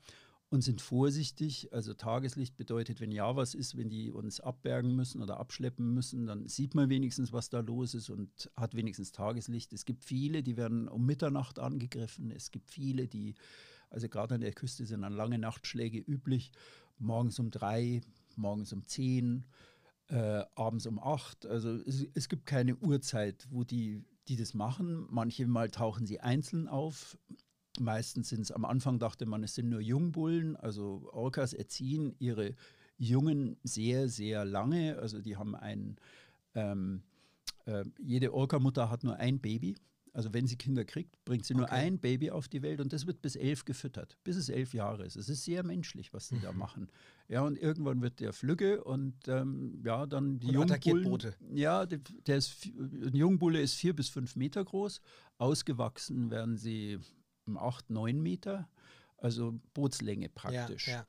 [0.53, 1.73] und sind vorsichtig.
[1.73, 6.27] Also Tageslicht bedeutet, wenn ja was ist, wenn die uns abbergen müssen oder abschleppen müssen,
[6.27, 9.73] dann sieht man wenigstens, was da los ist und hat wenigstens Tageslicht.
[9.73, 12.31] Es gibt viele, die werden um Mitternacht angegriffen.
[12.31, 13.35] Es gibt viele, die,
[13.89, 16.53] also gerade an der Küste sind dann lange Nachtschläge üblich,
[16.99, 18.03] morgens um drei,
[18.37, 19.47] morgens um zehn,
[20.09, 21.47] äh, abends um acht.
[21.47, 25.07] Also es, es gibt keine Uhrzeit, wo die, die das machen.
[25.09, 27.17] Manche Mal tauchen sie einzeln auf.
[27.83, 30.57] Meistens sind es, am Anfang dachte man, es sind nur Jungbullen.
[30.57, 32.55] Also Orcas erziehen ihre
[32.99, 34.99] Jungen sehr, sehr lange.
[34.99, 35.97] Also die haben ein,
[36.55, 37.03] ähm,
[37.67, 39.75] äh, jede Orca-Mutter hat nur ein Baby.
[40.15, 41.75] Also wenn sie Kinder kriegt, bringt sie nur Okay.
[41.87, 45.07] ein Baby auf die Welt und das wird bis elf gefüttert, bis es elf Jahre
[45.07, 45.17] ist.
[45.17, 46.89] Es ist sehr menschlich, was sie da machen.
[47.29, 51.05] Ja, und irgendwann wird der flügge und ähm, ja, dann die Und Jungbullen.
[51.09, 51.35] Boote.
[51.55, 55.01] Ja, der, der ist, ein Jungbulle ist vier bis fünf Meter groß.
[55.39, 56.99] Ausgewachsen werden sie
[57.47, 58.69] um acht, neun Meter.
[59.19, 60.89] Also Bootslänge praktisch.
[60.89, 61.07] Ja, ja.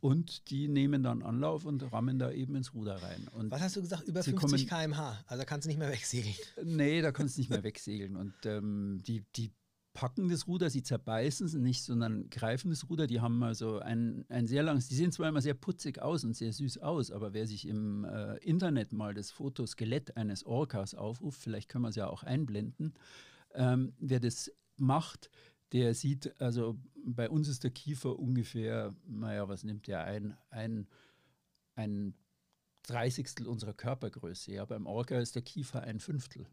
[0.00, 3.28] Und die nehmen dann Anlauf und rammen da eben ins Ruder rein.
[3.32, 4.04] Und Was hast du gesagt?
[4.08, 5.22] Über Sie 50 kommen- km/h.
[5.26, 6.34] Also kannst du nicht mehr wegsegeln.
[6.64, 8.16] Nee, da kannst du nicht mehr wegsegeln.
[8.16, 9.52] Und ähm, die, die
[9.92, 13.06] packen das Ruder, sie zerbeißen es nicht, sondern greifen das Ruder.
[13.06, 16.34] Die haben also ein, ein sehr langes, die sehen zwar immer sehr putzig aus und
[16.34, 21.42] sehr süß aus, aber wer sich im äh, Internet mal das Fotoskelett eines Orcas aufruft,
[21.42, 22.94] vielleicht können wir es ja auch einblenden,
[23.52, 25.28] ähm, wer das macht,
[25.72, 30.36] der sieht, also bei uns ist der Kiefer ungefähr, naja, was nimmt der ein?
[30.50, 30.88] Ein,
[31.74, 32.14] ein
[32.82, 34.52] Dreißigstel unserer Körpergröße.
[34.52, 36.46] Ja, beim Orca ist der Kiefer ein Fünftel,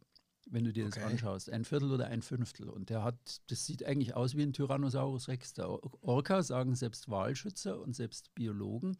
[0.49, 1.05] wenn du dir das Okay.
[1.05, 1.49] anschaust.
[1.49, 2.69] Ein Viertel oder ein Fünftel.
[2.69, 5.53] Und der hat, das sieht eigentlich aus wie ein Tyrannosaurus Rex.
[5.53, 5.67] Der
[6.03, 8.97] Orca sagen selbst Walschützer und selbst Biologen,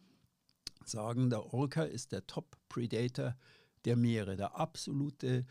[0.84, 3.36] sagen, der Orca ist der Top-Predator
[3.84, 5.46] der Meere, der absolute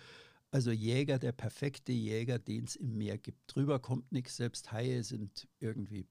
[0.51, 3.53] Also Jäger, der perfekte Jäger, den es im Meer gibt.
[3.53, 6.05] Drüber kommt nichts, selbst Haie sind irgendwie,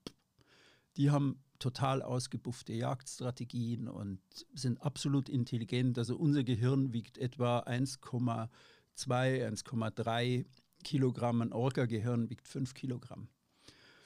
[0.96, 4.20] die haben total ausgebuffte Jagdstrategien und
[4.54, 5.98] sind absolut intelligent.
[5.98, 8.48] Also unser Gehirn wiegt etwa 1,2,
[8.96, 10.44] 1,3
[10.84, 11.42] Kilogramm.
[11.42, 13.28] Ein Orca-Gehirn wiegt 5 Kilogramm.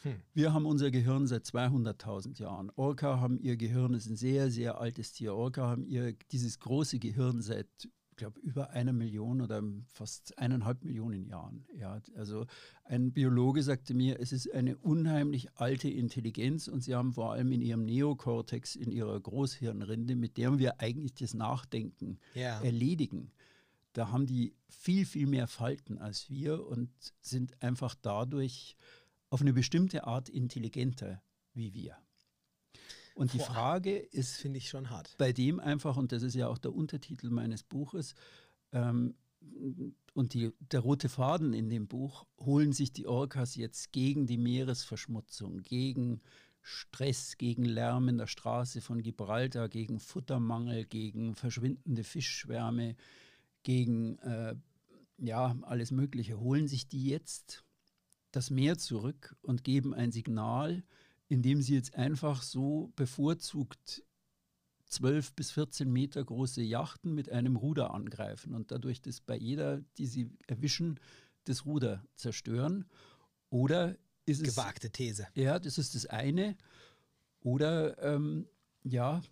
[0.03, 0.15] Hm.
[0.33, 2.71] Wir haben unser Gehirn seit 200.000 Jahren.
[2.77, 5.35] Orca haben ihr Gehirn, das ist ein sehr, sehr altes Tier.
[5.35, 7.69] Orca haben ihr dieses große Gehirn seit,
[8.21, 11.67] glaube, über einer Million oder fast eineinhalb Millionen Jahren.
[11.77, 12.47] Ja, also
[12.85, 17.51] ein Biologe sagte mir, es ist eine unheimlich alte Intelligenz und sie haben vor allem
[17.51, 22.61] in ihrem Neokortex, in ihrer Großhirnrinde, mit der wir eigentlich das Nachdenken ja.
[22.61, 23.33] erledigen.
[23.93, 28.77] Da haben die viel, viel mehr Falten als wir und sind einfach dadurch
[29.31, 31.23] auf eine bestimmte Art intelligenter
[31.55, 31.97] wie wir.
[33.21, 35.15] Und die Boah, Frage ist, finde ich schon hart.
[35.19, 38.15] Bei dem einfach, und das ist ja auch der Untertitel meines Buches,
[38.73, 39.15] ähm,
[40.15, 44.39] und die, der rote Faden in dem Buch, holen sich die Orcas jetzt gegen die
[44.39, 46.23] Meeresverschmutzung, gegen
[46.63, 52.97] Stress, gegen Lärm in der Straße von Gibraltar, gegen Futtermangel, gegen verschwindende Fischschwärme,
[53.65, 54.57] gegen äh,
[55.19, 57.65] ja, alles Mögliche, holen sich die jetzt
[58.31, 60.85] das Meer zurück und geben ein Signal,
[61.31, 64.03] indem sie jetzt einfach so bevorzugt
[64.87, 69.81] 12 bis 14 Meter große Yachten mit einem Ruder angreifen und dadurch das bei jeder,
[69.97, 70.99] die sie erwischen,
[71.45, 72.85] das Ruder zerstören.
[73.49, 74.57] Oder ist es.
[74.57, 75.29] Gewagte These.
[75.35, 76.57] Ja, das ist das eine.
[77.43, 78.49] Oder ähm,
[78.83, 79.23] ja,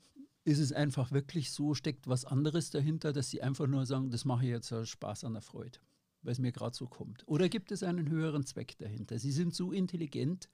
[0.45, 4.25] ist es einfach wirklich so, steckt was anderes dahinter, dass sie einfach nur sagen, das
[4.25, 5.81] mache ich jetzt aus Spaß an der Freude
[6.23, 7.27] weil es mir gerade so kommt?
[7.27, 9.19] Oder gibt es einen höheren Zweck dahinter?
[9.19, 10.49] Sie sind so intelligent,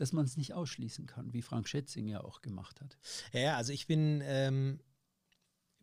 [0.00, 2.98] dass man es nicht ausschließen kann, wie Frank Schätzing ja auch gemacht hat.
[3.32, 4.80] Ja, also ich bin ähm,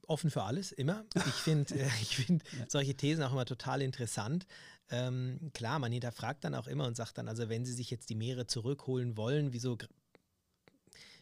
[0.07, 1.05] offen für alles, immer.
[1.15, 2.65] Ich finde äh, find ja.
[2.67, 4.47] solche Thesen auch immer total interessant.
[4.89, 8.09] Ähm, klar, man hinterfragt dann auch immer und sagt dann, also wenn Sie sich jetzt
[8.09, 9.77] die Meere zurückholen wollen, wieso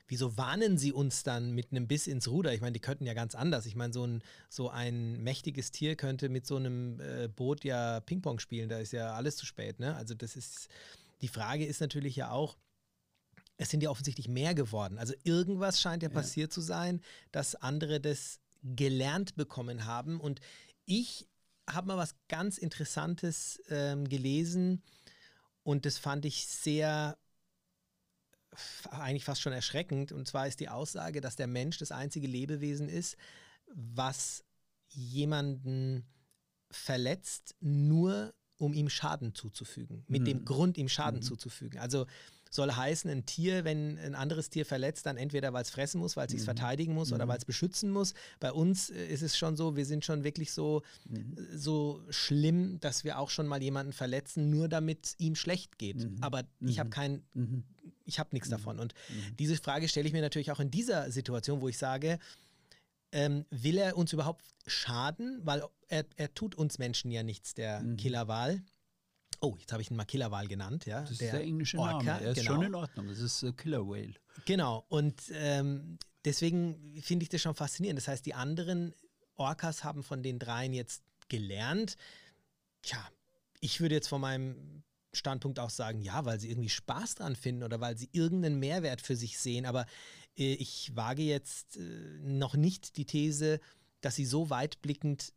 [0.08, 2.54] wieso warnen sie uns dann mit einem Biss ins Ruder?
[2.54, 3.66] Ich meine, die könnten ja ganz anders.
[3.66, 8.00] Ich meine, so ein, so ein mächtiges Tier könnte mit so einem äh, Boot ja
[8.02, 8.70] Ping-Pong spielen.
[8.70, 9.80] Da ist ja alles zu spät.
[9.80, 9.96] Ne?
[9.96, 10.70] Also das ist,
[11.22, 12.56] die Frage ist natürlich ja auch,
[13.58, 14.98] es sind ja offensichtlich mehr geworden.
[14.98, 16.14] Also irgendwas scheint ja, ja.
[16.14, 20.20] passiert zu sein, dass andere das gelernt bekommen haben.
[20.20, 20.42] Und
[20.86, 21.28] ich
[21.70, 24.84] habe mal was ganz Interessantes ähm, gelesen
[25.64, 27.18] und das fand ich sehr
[28.90, 30.12] eigentlich fast schon erschreckend.
[30.12, 33.18] Und zwar ist die Aussage, dass der Mensch das einzige Lebewesen ist,
[33.68, 34.44] was
[34.90, 36.06] jemanden
[36.72, 40.06] verletzt, nur um ihm Schaden zuzufügen.
[40.08, 40.26] Mit mhm.
[40.26, 41.24] dem Grund, ihm Schaden mhm.
[41.24, 41.80] zuzufügen.
[41.80, 42.06] Also
[42.56, 46.16] soll heißen, ein Tier, wenn ein anderes Tier verletzt, dann entweder weil es fressen muss,
[46.18, 46.46] weil es sich mhm.
[46.46, 47.30] verteidigen muss oder mhm.
[47.30, 48.14] weil es beschützen muss.
[48.40, 51.36] Bei uns äh, ist es schon so, wir sind schon wirklich so, mhm.
[51.54, 55.98] so schlimm, dass wir auch schon mal jemanden verletzen, nur damit es ihm schlecht geht.
[55.98, 56.18] Mhm.
[56.22, 56.94] Aber ich habe mhm.
[56.94, 57.64] kein, mhm.
[58.06, 58.80] ich habe nichts davon.
[58.80, 58.94] Und
[59.40, 62.20] diese Frage stelle ich mir natürlich auch in dieser Situation, wo ich sage,
[63.12, 65.40] ähm, will er uns überhaupt schaden?
[65.44, 68.62] Weil er, er tut uns Menschen ja nichts, der Killerwahl.
[69.42, 71.02] Oh, jetzt habe ich ihn mal Killerwal genannt, ja.
[71.02, 72.26] Das ist der, der englische Orca, Name.
[72.26, 72.54] Er ist genau.
[72.54, 73.08] schon in Ordnung.
[73.08, 74.14] Das ist äh, Killer Whale.
[74.46, 74.86] Genau.
[74.90, 78.00] Und ähm, deswegen finde ich das schon faszinierend.
[78.00, 78.94] Das heißt, die anderen
[79.36, 81.96] Orcas haben von den dreien jetzt gelernt.
[82.82, 83.00] Tja,
[83.60, 87.64] ich würde jetzt von meinem Standpunkt auch sagen, ja, weil sie irgendwie Spaß dran finden
[87.64, 89.66] oder weil sie irgendeinen Mehrwert für sich sehen.
[89.66, 89.86] Aber
[90.38, 91.82] äh, ich wage jetzt äh,
[92.22, 93.60] noch nicht die These,
[94.02, 95.34] dass sie so weitblickend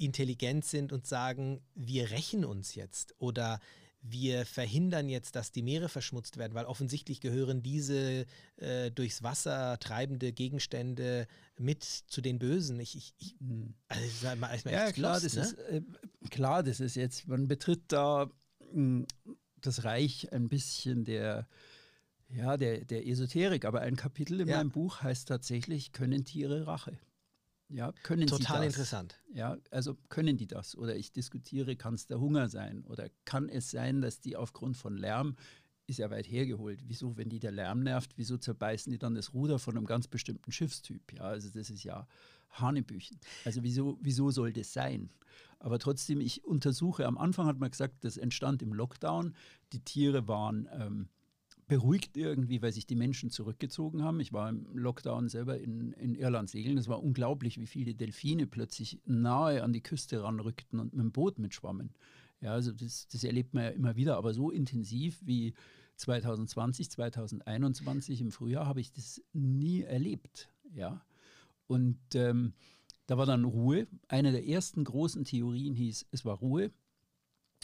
[0.00, 3.60] intelligent sind und sagen, wir rächen uns jetzt oder
[4.02, 8.24] wir verhindern jetzt, dass die Meere verschmutzt werden, weil offensichtlich gehören diese
[8.56, 11.26] äh, durchs Wasser treibende Gegenstände
[11.58, 12.80] mit zu den Bösen.
[12.80, 13.74] Ich, ich, ich hm.
[13.88, 15.42] also, ist mal, ist ja, klar, lost, das ne?
[15.42, 15.82] ist, äh,
[16.30, 18.30] klar, das ist jetzt, man betritt da
[18.72, 19.06] mh, hm,
[19.60, 21.46] das Reich ein bisschen der,
[22.30, 24.56] ja, der, der Esoterik, aber ein Kapitel in ja.
[24.56, 26.98] meinem Buch heißt tatsächlich, können Tiere Rache?
[27.70, 28.74] Ja, können Total sie das?
[28.74, 29.20] interessant.
[29.32, 30.76] Ja, also können die das?
[30.76, 32.84] Oder ich diskutiere, kann es der Hunger sein?
[32.84, 35.36] Oder kann es sein, dass die aufgrund von Lärm,
[35.86, 39.34] ist ja weit hergeholt, wieso, wenn die der Lärm nervt, wieso zerbeißen die dann das
[39.34, 41.12] Ruder von einem ganz bestimmten Schiffstyp?
[41.12, 42.06] Ja, also das ist ja
[42.50, 43.18] Hanebüchen.
[43.44, 45.10] Also wieso, wieso soll das sein?
[45.58, 49.34] Aber trotzdem, ich untersuche, am Anfang hat man gesagt, das entstand im Lockdown.
[49.72, 51.08] Die Tiere waren ähm,
[51.70, 54.18] beruhigt irgendwie, weil sich die Menschen zurückgezogen haben.
[54.18, 56.76] Ich war im Lockdown selber in, in Irland segeln.
[56.76, 61.12] Es war unglaublich, wie viele Delfine plötzlich nahe an die Küste ranrückten und mit dem
[61.12, 61.94] Boot mitschwammen.
[62.40, 65.54] Ja, also das, das erlebt man ja immer wieder, aber so intensiv wie
[65.94, 70.50] 2020, 2021 im Frühjahr habe ich das nie erlebt.
[70.74, 71.04] Ja,
[71.68, 72.52] und ähm,
[73.06, 73.86] Da war dann Ruhe.
[74.08, 76.72] Eine der ersten großen Theorien hieß, es war Ruhe.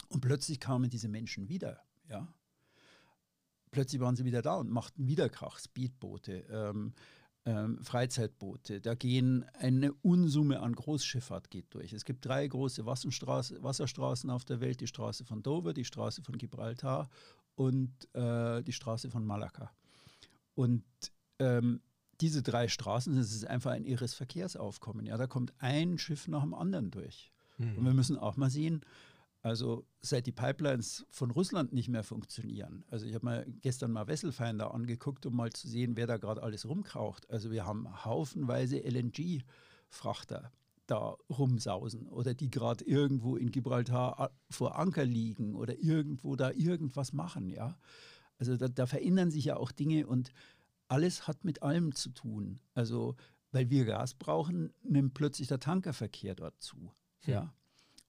[0.07, 1.81] Und plötzlich kamen diese Menschen wieder.
[2.09, 2.33] Ja?
[3.77, 6.93] Plötzlich waren sie wieder da und machten wieder Krach, Speedboote, ähm,
[7.45, 8.81] ähm, Freizeitboote.
[8.81, 11.93] Da gehen eine Unsumme an Großschifffahrt geht durch.
[11.93, 16.39] Es gibt drei große Wasserstraßen auf der Welt: die Straße von Dover, die Straße von
[16.39, 17.07] Gibraltar
[17.53, 19.69] und äh, die Straße von Malakka.
[20.55, 20.83] Und
[21.37, 21.81] ähm,
[22.19, 25.05] diese drei Straßen, das ist einfach ein irres Verkehrsaufkommen.
[25.05, 27.31] Ja, da kommt ein Schiff nach dem anderen durch.
[27.59, 27.77] Mhm.
[27.77, 28.81] Und wir müssen auch mal sehen,
[29.47, 32.83] also seit die Pipelines von Russland nicht mehr funktionieren.
[32.89, 36.43] Also ich habe mir gestern mal Wesselfinder angeguckt, um mal zu sehen, wer da gerade
[36.43, 37.29] alles rumkraucht.
[37.29, 40.51] Also wir haben haufenweise LNG-Frachter
[40.85, 47.11] da rumsausen oder die gerade irgendwo in Gibraltar vor Anker liegen oder irgendwo da irgendwas
[47.13, 47.77] machen, ja.
[48.39, 50.31] Also da, da verändern sich ja auch Dinge und
[50.87, 52.59] alles hat mit allem zu tun.
[52.73, 53.15] Also
[53.51, 57.33] weil wir Gas brauchen, nimmt plötzlich der Tankerverkehr dort zu, hm.
[57.33, 57.53] ja.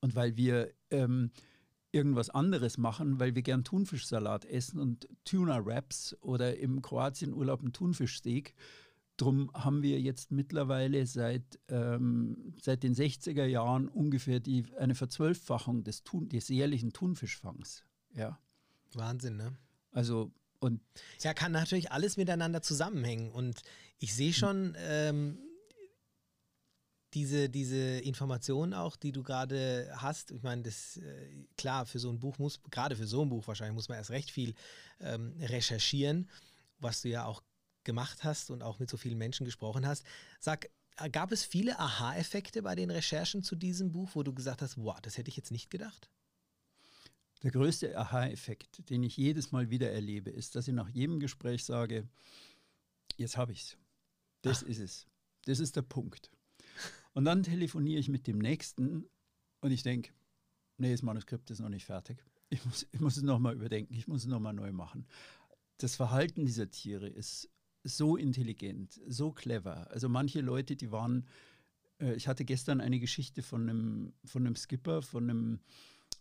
[0.00, 1.30] Und weil wir ähm,
[1.92, 8.54] irgendwas anderes machen, weil wir gern Thunfischsalat essen und Tuna-Wraps oder im Kroatien-Urlaub ein Thunfischsteak.
[9.16, 15.82] Drum haben wir jetzt mittlerweile seit, ähm, seit den 60er Jahren ungefähr die, eine Verzwölffachung
[15.82, 17.84] des, Thun, des jährlichen Thunfischfangs.
[18.14, 18.38] Ja.
[18.94, 19.58] Wahnsinn, ne?
[19.90, 20.30] Also
[20.60, 20.80] und
[21.20, 23.30] ja, kann natürlich alles miteinander zusammenhängen.
[23.30, 23.62] Und
[23.98, 25.38] ich sehe schon, ähm,
[27.14, 32.10] diese, diese Informationen auch, die du gerade hast, ich meine, das äh, klar, für so
[32.10, 34.54] ein Buch muss, gerade für so ein Buch wahrscheinlich, muss man erst recht viel
[35.00, 36.28] ähm, recherchieren,
[36.78, 37.42] was du ja auch
[37.84, 40.04] gemacht hast und auch mit so vielen Menschen gesprochen hast.
[40.38, 40.68] Sag,
[40.98, 44.76] äh, gab es viele Aha-Effekte bei den Recherchen zu diesem Buch, wo du gesagt hast,
[44.76, 46.10] wow, das hätte ich jetzt nicht gedacht?
[47.42, 51.64] Der größte Aha-Effekt, den ich jedes Mal wieder erlebe, ist, dass ich nach jedem Gespräch
[51.64, 52.08] sage,
[53.16, 53.76] jetzt habe ich es.
[54.42, 54.68] Das Ach.
[54.68, 55.06] ist es.
[55.46, 56.30] Das ist der Punkt.
[57.12, 59.04] Und dann telefoniere ich mit dem Nächsten
[59.60, 60.12] und ich denke,
[60.76, 62.24] nee, das Manuskript ist noch nicht fertig.
[62.50, 65.06] Ich muss, ich muss es nochmal überdenken, ich muss es nochmal neu machen.
[65.78, 67.50] Das Verhalten dieser Tiere ist
[67.84, 69.90] so intelligent, so clever.
[69.90, 71.26] Also manche Leute, die waren,
[72.00, 75.60] äh, ich hatte gestern eine Geschichte von einem, von einem Skipper, von einem,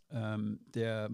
[0.09, 1.11] ähm, der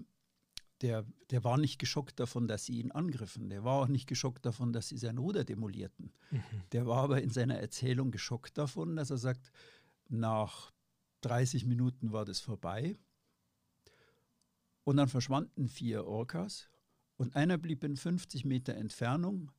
[0.83, 3.49] der, der war nicht geschockt davon, dass sie ihn angriffen.
[3.49, 6.11] Der war auch nicht geschockt davon, dass sie sein Ruder demolierten.
[6.29, 6.43] Mhm.
[6.73, 9.51] Der war aber in seiner Erzählung geschockt davon, dass er sagt,
[10.09, 10.71] nach
[11.21, 12.97] 30 Minuten war das vorbei.
[14.83, 16.69] Und dann verschwanden vier Orcas
[17.15, 19.51] und einer blieb in 50 Meter Entfernung,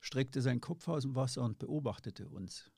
[0.00, 2.70] streckte seinen Kopf aus dem Wasser und beobachtete uns.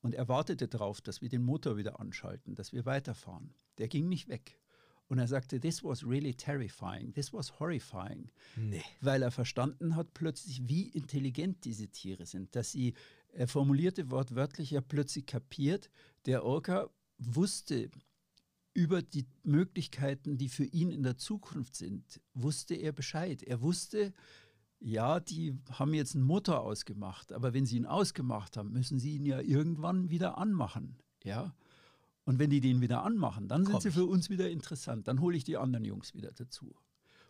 [0.00, 3.52] Und er wartete darauf, dass wir den Motor wieder anschalten, dass wir weiterfahren.
[3.78, 4.59] Der ging nicht weg.
[5.10, 8.30] Und er sagte, this was really terrifying, this was horrifying.
[8.54, 8.84] Nee.
[9.00, 12.54] Weil er verstanden hat plötzlich, wie intelligent diese Tiere sind.
[12.54, 12.94] Dass sie,
[13.32, 15.90] er formulierte wortwörtlich, ja plötzlich kapiert,
[16.26, 17.90] der Orca wusste
[18.72, 23.42] über die Möglichkeiten, die für ihn in der Zukunft sind, wusste er Bescheid.
[23.42, 24.12] Er wusste,
[24.78, 29.16] ja, die haben jetzt einen Motor ausgemacht, aber wenn sie ihn ausgemacht haben, müssen sie
[29.16, 30.98] ihn ja irgendwann wieder anmachen.
[31.24, 31.52] Ja.
[32.30, 33.80] Und wenn die den wieder anmachen, dann sind Komm.
[33.80, 35.08] sie für uns wieder interessant.
[35.08, 36.76] Dann hole ich die anderen Jungs wieder dazu.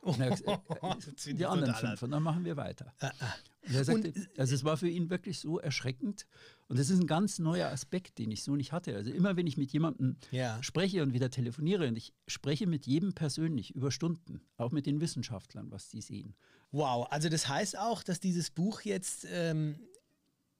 [0.02, 2.92] Gesagt, äh, äh, die anderen fünf und dann machen wir weiter.
[3.00, 3.32] Ah, ah.
[3.66, 6.26] Und er sagte, und, also es war für ihn wirklich so erschreckend
[6.68, 8.94] und das ist ein ganz neuer Aspekt, den ich so nicht hatte.
[8.94, 10.62] Also immer wenn ich mit jemandem ja.
[10.62, 15.00] spreche und wieder telefoniere und ich spreche mit jedem persönlich über Stunden, auch mit den
[15.00, 16.34] Wissenschaftlern, was die sehen.
[16.72, 19.76] Wow, also das heißt auch, dass dieses Buch jetzt ähm,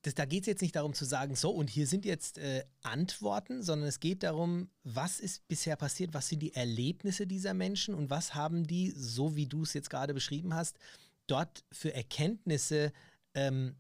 [0.03, 2.65] das, da geht es jetzt nicht darum zu sagen, so und hier sind jetzt äh,
[2.83, 7.95] Antworten, sondern es geht darum, was ist bisher passiert, was sind die Erlebnisse dieser Menschen
[7.95, 10.79] und was haben die, so wie du es jetzt gerade beschrieben hast,
[11.27, 12.93] dort für Erkenntnisse
[13.35, 13.77] ähm,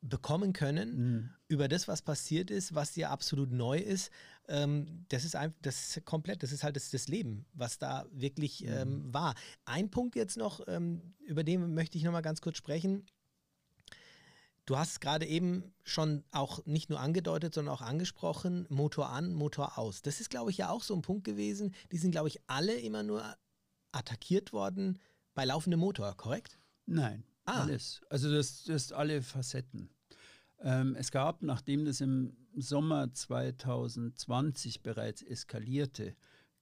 [0.00, 1.30] bekommen können mhm.
[1.48, 4.10] über das, was passiert ist, was ja absolut neu ist.
[4.48, 8.06] Ähm, das ist einfach, das ist komplett, das ist halt das, das Leben, was da
[8.10, 8.68] wirklich mhm.
[8.68, 9.34] ähm, war.
[9.66, 13.04] Ein Punkt jetzt noch, ähm, über den möchte ich nochmal ganz kurz sprechen
[14.68, 19.78] Du hast gerade eben schon auch nicht nur angedeutet, sondern auch angesprochen, Motor an, Motor
[19.78, 20.02] aus.
[20.02, 21.74] Das ist, glaube ich, ja auch so ein Punkt gewesen.
[21.90, 23.24] Die sind, glaube ich, alle immer nur
[23.92, 24.98] attackiert worden
[25.32, 26.58] bei laufendem Motor, korrekt?
[26.84, 27.62] Nein, ah.
[27.62, 28.02] alles.
[28.10, 29.88] Also das, das ist alle Facetten.
[30.60, 36.14] Ähm, es gab, nachdem das im Sommer 2020 bereits eskalierte,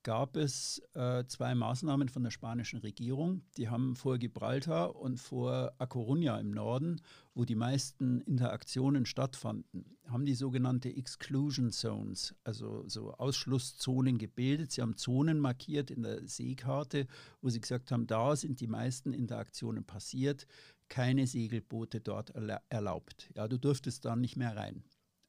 [0.07, 3.43] gab es äh, zwei Maßnahmen von der spanischen Regierung.
[3.57, 7.01] Die haben vor Gibraltar und vor A Coruña im Norden,
[7.35, 14.71] wo die meisten Interaktionen stattfanden, haben die sogenannte Exclusion Zones, also so Ausschlusszonen gebildet.
[14.71, 17.09] Sie haben Zonen markiert in der Seekarte,
[17.43, 20.47] wo sie gesagt haben, da sind die meisten Interaktionen passiert,
[20.89, 22.33] keine Segelboote dort
[22.69, 23.29] erlaubt.
[23.35, 24.85] Ja, du durftest da nicht mehr rein.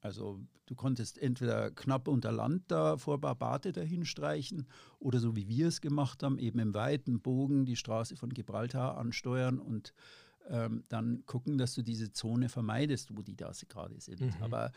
[0.07, 4.67] Also du konntest entweder knapp unter Land da vor Barbate dahin streichen
[4.99, 8.97] oder so wie wir es gemacht haben, eben im weiten Bogen die Straße von Gibraltar
[8.97, 9.93] ansteuern und
[10.47, 14.21] ähm, dann gucken, dass du diese Zone vermeidest, wo die da gerade sind.
[14.21, 14.33] Mhm.
[14.39, 14.71] Aber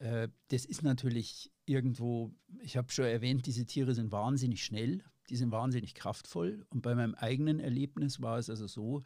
[0.00, 5.36] äh, das ist natürlich irgendwo, ich habe schon erwähnt, diese Tiere sind wahnsinnig schnell, die
[5.36, 6.66] sind wahnsinnig kraftvoll.
[6.70, 9.04] Und bei meinem eigenen Erlebnis war es also so,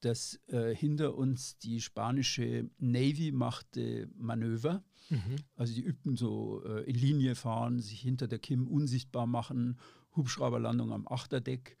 [0.00, 4.84] dass äh, hinter uns die spanische Navy machte Manöver.
[5.10, 5.36] Mhm.
[5.56, 9.78] Also die übten so äh, in Linie fahren, sich hinter der Kim unsichtbar machen,
[10.14, 11.76] Hubschrauberlandung am Achterdeck.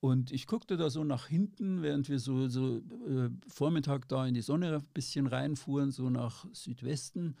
[0.00, 4.34] Und ich guckte da so nach hinten, während wir so, so äh, Vormittag da in
[4.34, 7.36] die Sonne ein bisschen reinfuhren, so nach Südwesten.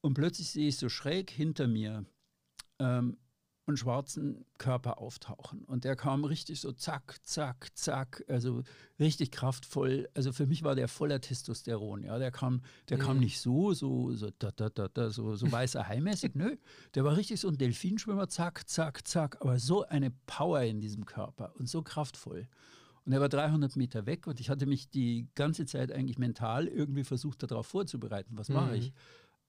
[0.00, 2.04] Und plötzlich sehe ich so schräg hinter mir
[2.78, 3.16] ähm,
[3.68, 5.64] einen schwarzen Körper auftauchen.
[5.64, 8.62] Und der kam richtig so zack, zack, zack, also
[8.98, 10.08] richtig kraftvoll.
[10.14, 12.02] Also für mich war der voller Testosteron.
[12.02, 13.02] Ja, der kam, der mhm.
[13.02, 16.56] kam nicht so, so, so, da, da, da, da, so, so weißer Haimäßig, nö.
[16.94, 19.40] Der war richtig so ein Delfinschwimmer, zack, zack, zack.
[19.40, 22.48] Aber so eine Power in diesem Körper und so kraftvoll.
[23.04, 26.66] Und er war 300 Meter weg und ich hatte mich die ganze Zeit eigentlich mental
[26.66, 28.36] irgendwie versucht, darauf vorzubereiten.
[28.36, 28.74] Was mache mhm.
[28.74, 28.92] ich?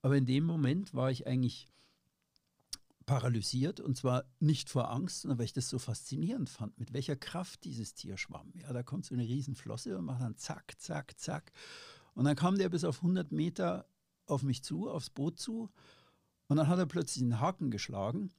[0.02, 1.68] Aber in dem Moment war ich eigentlich
[3.10, 7.16] paralysiert und zwar nicht vor Angst, sondern weil ich das so faszinierend fand, mit welcher
[7.16, 8.54] Kraft dieses Tier schwamm.
[8.54, 11.52] Ja, da kommt so eine Riesenflosse und macht dann zack, zack, zack.
[12.14, 13.88] Und dann kam der bis auf 100 Meter
[14.28, 15.72] auf mich zu, aufs Boot zu.
[16.50, 18.30] Und dann hat er plötzlich einen Haken geschlagen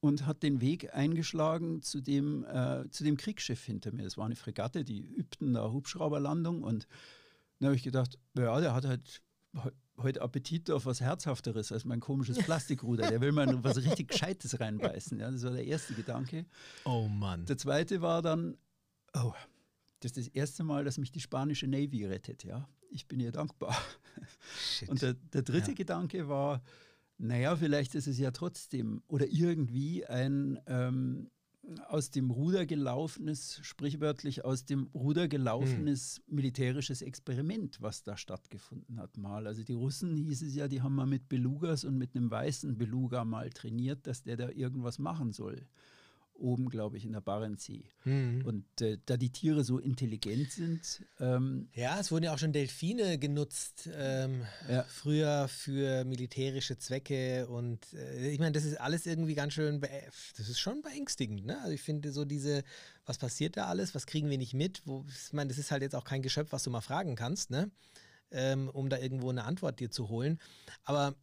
[0.00, 4.04] und hat den Weg eingeschlagen zu dem, äh, zu dem Kriegsschiff hinter mir.
[4.04, 6.62] Das war eine Fregatte, die übten da Hubschrauberlandung.
[6.62, 6.88] Und
[7.58, 9.20] dann habe ich gedacht, ja, der hat halt
[10.02, 13.08] heute Appetit auf was Herzhafteres als mein komisches Plastikruder.
[13.08, 15.18] Der will mal was richtig Gescheites reinbeißen.
[15.18, 16.46] Ja, das war der erste Gedanke.
[16.84, 17.46] Oh Mann.
[17.46, 18.56] Der zweite war dann,
[19.14, 19.32] oh,
[20.00, 22.44] das ist das erste Mal, dass mich die spanische Navy rettet.
[22.44, 23.76] Ja, ich bin ihr dankbar.
[24.58, 24.88] Shit.
[24.88, 25.76] Und der, der dritte ja.
[25.76, 26.62] Gedanke war,
[27.18, 31.30] naja, vielleicht ist es ja trotzdem oder irgendwie ein ähm,
[31.88, 36.34] aus dem Ruder gelaufenes, sprichwörtlich aus dem Ruder gelaufenes hm.
[36.34, 39.46] militärisches Experiment, was da stattgefunden hat mal.
[39.46, 42.76] Also die Russen hieß es ja, die haben mal mit Belugas und mit einem weißen
[42.76, 45.66] Beluga mal trainiert, dass der da irgendwas machen soll
[46.42, 47.84] oben, glaube ich, in der Barentssee.
[48.04, 48.44] Mhm.
[48.44, 51.04] Und äh, da die Tiere so intelligent sind.
[51.20, 54.82] Ähm, ja, es wurden ja auch schon Delfine genutzt, ähm, ja.
[54.84, 57.46] früher für militärische Zwecke.
[57.46, 61.46] Und äh, ich meine, das ist alles irgendwie ganz schön, das ist schon beängstigend.
[61.46, 61.58] Ne?
[61.60, 62.64] Also ich finde so diese,
[63.06, 64.82] was passiert da alles, was kriegen wir nicht mit?
[64.84, 67.50] Wo, ich meine, das ist halt jetzt auch kein Geschöpf, was du mal fragen kannst,
[67.50, 67.70] ne?
[68.34, 70.38] Ähm, um da irgendwo eine Antwort dir zu holen.
[70.84, 71.14] Aber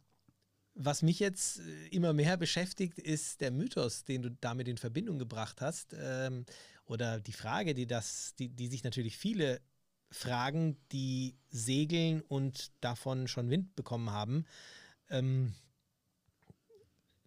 [0.74, 5.18] was mich jetzt äh, immer mehr beschäftigt, ist der Mythos, den du damit in Verbindung
[5.18, 5.94] gebracht hast.
[5.98, 6.44] Ähm,
[6.86, 9.60] oder die Frage, die, das, die, die sich natürlich viele
[10.10, 14.44] fragen, die segeln und davon schon Wind bekommen haben.
[15.08, 15.54] Ähm,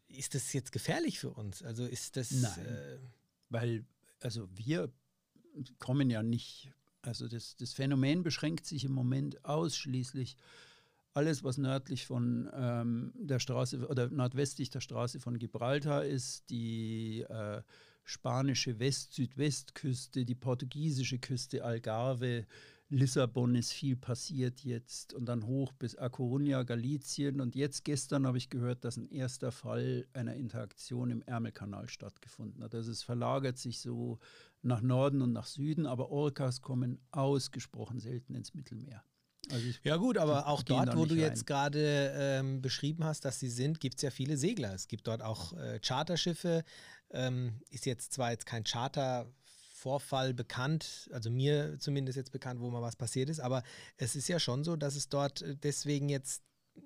[0.07, 1.63] ist das jetzt gefährlich für uns?
[1.63, 2.31] Also ist das.
[2.31, 2.65] Nein.
[2.65, 2.97] Äh,
[3.49, 3.85] weil,
[4.19, 4.91] also wir
[5.79, 6.71] kommen ja nicht.
[7.01, 10.37] Also das, das Phänomen beschränkt sich im Moment ausschließlich
[11.13, 17.21] alles, was nördlich von ähm, der Straße oder nordwestlich der Straße von Gibraltar ist, die
[17.21, 17.61] äh,
[18.03, 22.45] spanische West-Südwestküste, die portugiesische Küste, Algarve,
[22.93, 27.41] Lissabon ist viel passiert jetzt und dann hoch bis A Coruña, Galicien.
[27.41, 32.63] Und jetzt gestern habe ich gehört, dass ein erster Fall einer Interaktion im Ärmelkanal stattgefunden
[32.63, 32.75] hat.
[32.75, 34.19] Also es verlagert sich so
[34.61, 39.03] nach Norden und nach Süden, aber Orcas kommen ausgesprochen selten ins Mittelmeer.
[39.51, 41.21] Also ja gut, aber auch dort, wo du rein.
[41.21, 44.73] jetzt gerade ähm, beschrieben hast, dass sie sind, gibt es ja viele Segler.
[44.73, 46.63] Es gibt dort auch äh, Charterschiffe.
[47.11, 52.81] Ähm, ist jetzt zwar jetzt kein Chartervorfall bekannt, also mir zumindest jetzt bekannt, wo mal
[52.81, 53.61] was passiert ist, aber
[53.97, 56.41] es ist ja schon so, dass es dort äh, deswegen jetzt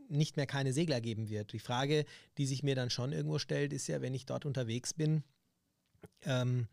[0.10, 1.54] nicht mehr keine Segler geben wird.
[1.54, 2.06] Die Frage,
[2.38, 5.24] die sich mir dann schon irgendwo stellt, ist ja, wenn ich dort unterwegs bin,
[6.24, 6.68] ähm,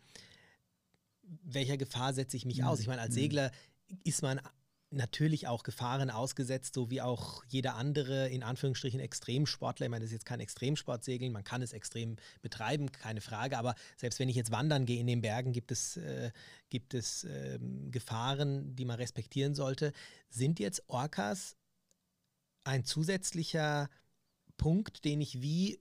[1.22, 2.64] welcher Gefahr setze ich mich mhm.
[2.64, 2.80] aus?
[2.80, 3.20] Ich meine, als mhm.
[3.20, 3.50] Segler
[4.02, 4.40] ist man
[4.94, 9.86] natürlich auch Gefahren ausgesetzt, so wie auch jeder andere, in Anführungsstrichen, Extremsportler.
[9.86, 13.74] Ich meine, das ist jetzt kein Extremsportsegeln, man kann es extrem betreiben, keine Frage, aber
[13.96, 16.30] selbst wenn ich jetzt wandern gehe in den Bergen, gibt es, äh,
[16.70, 17.58] gibt es äh,
[17.90, 19.92] Gefahren, die man respektieren sollte.
[20.30, 21.56] Sind jetzt Orcas
[22.64, 23.90] ein zusätzlicher
[24.56, 25.80] Punkt, den ich wie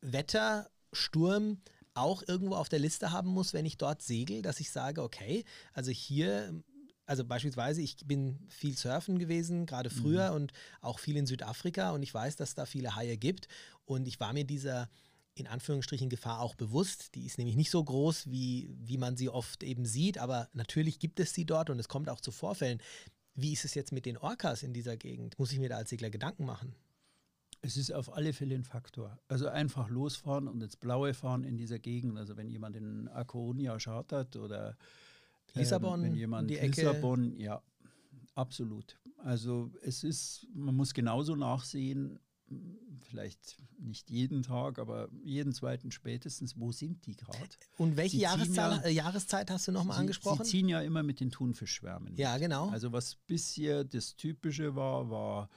[0.00, 1.62] Wetter, Sturm,
[1.94, 5.44] auch irgendwo auf der Liste haben muss, wenn ich dort segel, dass ich sage, okay,
[5.72, 6.62] also hier
[7.10, 10.36] also beispielsweise, ich bin viel surfen gewesen, gerade früher mhm.
[10.36, 13.48] und auch viel in Südafrika und ich weiß, dass da viele Haie gibt
[13.84, 14.88] und ich war mir dieser
[15.34, 17.16] in Anführungsstrichen Gefahr auch bewusst.
[17.16, 21.00] Die ist nämlich nicht so groß, wie, wie man sie oft eben sieht, aber natürlich
[21.00, 22.80] gibt es sie dort und es kommt auch zu Vorfällen.
[23.34, 25.36] wie ist es jetzt mit den Orcas in dieser Gegend?
[25.36, 26.76] Muss ich mir da als Segler Gedanken machen?
[27.60, 29.18] Es ist auf alle Fälle ein Faktor.
[29.26, 32.16] Also einfach losfahren und ins Blaue fahren in dieser Gegend.
[32.18, 34.76] Also wenn jemand in A Coruña chartert oder
[35.54, 36.82] ähm, Lissabon, wenn jemand die Ecke.
[36.82, 37.62] Lissabon, ja,
[38.34, 38.98] absolut.
[39.18, 42.18] Also es ist, man muss genauso nachsehen,
[43.02, 47.38] vielleicht nicht jeden Tag, aber jeden zweiten spätestens, wo sind die gerade?
[47.78, 50.44] Und welche Jahreszahl, ja- Jahreszeit hast du nochmal angesprochen?
[50.44, 52.16] Sie ziehen ja immer mit den Thunfischschwärmen.
[52.16, 52.68] ja, genau.
[52.70, 55.48] Also was bisher das Typische war, war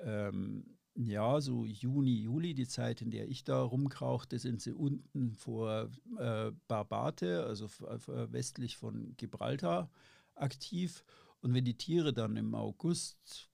[0.00, 0.64] ähm,
[0.94, 5.90] ja so Juni, Juli, die Zeit, in der ich da rumkrauchte, sind sie unten vor
[6.18, 9.90] äh, Barbate, also f- f- westlich von Gibraltar,
[10.34, 11.04] aktiv.
[11.40, 13.50] Und wenn die Tiere dann im August,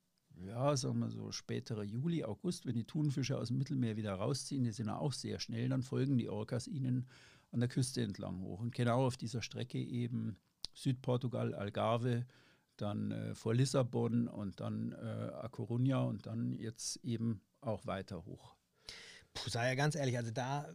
[0.47, 4.65] ja, sagen wir so späterer Juli, August, wenn die Thunfische aus dem Mittelmeer wieder rausziehen,
[4.65, 7.07] die sind auch sehr schnell, dann folgen die Orcas ihnen
[7.53, 8.61] an der Küste entlang hoch.
[8.61, 10.37] Und genau auf dieser Strecke eben
[10.75, 12.27] Südportugal, Algarve,
[12.81, 18.25] dann äh, vor Lissabon und dann äh, A Coruña und dann jetzt eben auch weiter
[18.25, 18.57] hoch.
[19.35, 20.69] Puh, sei ja ganz ehrlich, also da,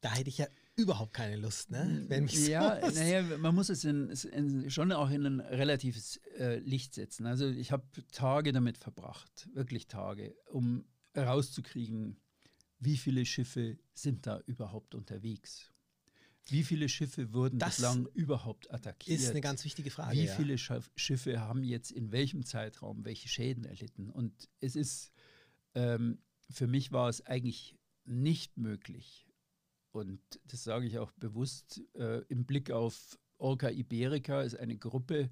[0.00, 0.46] da hätte ich ja
[0.76, 2.04] überhaupt keine Lust, ne?
[2.08, 6.58] Wenn mich ja, naja, man muss es in, in, schon auch in ein relatives äh,
[6.58, 7.26] Licht setzen.
[7.26, 10.84] Also ich habe Tage damit verbracht, wirklich Tage, um
[11.14, 12.20] herauszukriegen,
[12.78, 15.72] wie viele Schiffe sind da überhaupt unterwegs.
[16.50, 19.18] Wie viele Schiffe wurden Das bislang überhaupt attackiert?
[19.20, 20.16] ist eine ganz wichtige Frage.
[20.16, 20.34] Wie ja.
[20.34, 24.10] viele Schaff- Schiffe haben jetzt in welchem Zeitraum welche Schäden erlitten?
[24.10, 25.12] Und es ist,
[25.74, 26.18] ähm,
[26.50, 29.26] für mich war es eigentlich nicht möglich,
[29.92, 35.30] und das sage ich auch bewusst, äh, im Blick auf Orca Iberica ist eine Gruppe,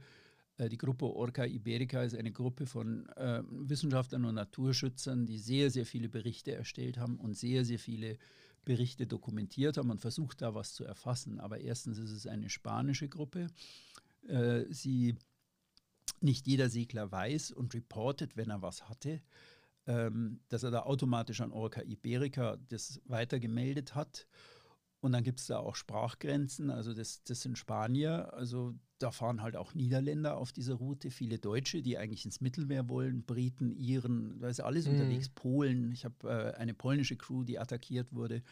[0.57, 5.71] äh, die Gruppe Orca Iberica ist eine Gruppe von äh, Wissenschaftlern und Naturschützern, die sehr,
[5.71, 8.19] sehr viele Berichte erstellt haben und sehr, sehr viele
[8.67, 11.41] Berichte dokumentiert haben und versucht da was zu erfassen.
[11.41, 13.47] Aber erstens ist es eine spanische Gruppe.
[14.29, 15.17] Äh, sie
[16.21, 19.23] nicht jeder Segler weiß und reportet, wenn er was hatte,
[19.87, 24.27] ähm, dass er da automatisch an Orca Iberica das weitergemeldet hat.
[25.01, 29.43] Und dann gibt es da auch Sprachgrenzen, also das, das sind Spanier, also da fahren
[29.43, 34.41] halt auch Niederländer auf dieser Route, viele Deutsche, die eigentlich ins Mittelmeer wollen, Briten, Iren,
[34.41, 34.93] da ist alles Mhm.
[34.93, 38.43] unterwegs, Polen, ich habe äh, eine polnische Crew, die attackiert wurde,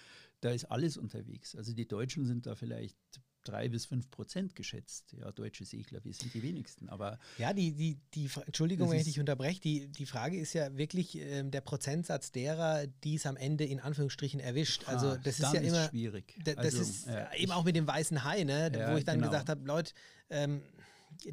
[0.42, 1.57] da ist alles unterwegs.
[1.57, 2.99] Also die Deutschen sind da vielleicht
[3.45, 7.72] drei bis fünf Prozent geschätzt, ja, deutsche Segler, wir sind die wenigsten, aber Ja, die,
[7.72, 11.51] die, die, Entschuldigung, wenn ich ist- dich unterbreche, die, die Frage ist ja wirklich ähm,
[11.51, 14.84] der Prozentsatz derer, die es am Ende in Anführungsstrichen erwischt.
[14.88, 16.34] Also ah, das ist ja immer, schwierig.
[16.45, 18.97] da- das Also, ist ja, eben ich- auch mit dem weißen Hai, ne, Ja, wo
[18.97, 19.28] ich dann genau.
[19.30, 19.92] gesagt habe, Leute,
[20.30, 20.62] ähm,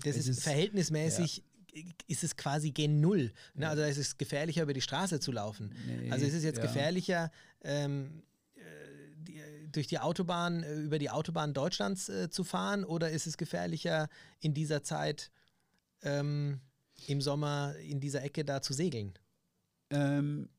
[0.03, 1.43] das ist, ist- verhältnismäßig,
[2.07, 3.31] ist es quasi gen Null.
[3.55, 3.69] Ne?
[3.69, 5.71] Also es ist gefährlicher, über die Straße zu laufen.
[5.87, 6.63] Nee, Also ist es jetzt ja.
[6.65, 7.31] gefährlicher,
[7.63, 8.30] ähm, äh,
[9.71, 14.09] durch die Autobahn, äh, über die Autobahn Deutschlands äh, zu fahren oder ist es gefährlicher,
[14.39, 15.31] in dieser Zeit
[16.01, 16.61] ähm,
[17.07, 19.13] im Sommer in dieser Ecke da zu segeln?
[19.89, 20.49] Ähm,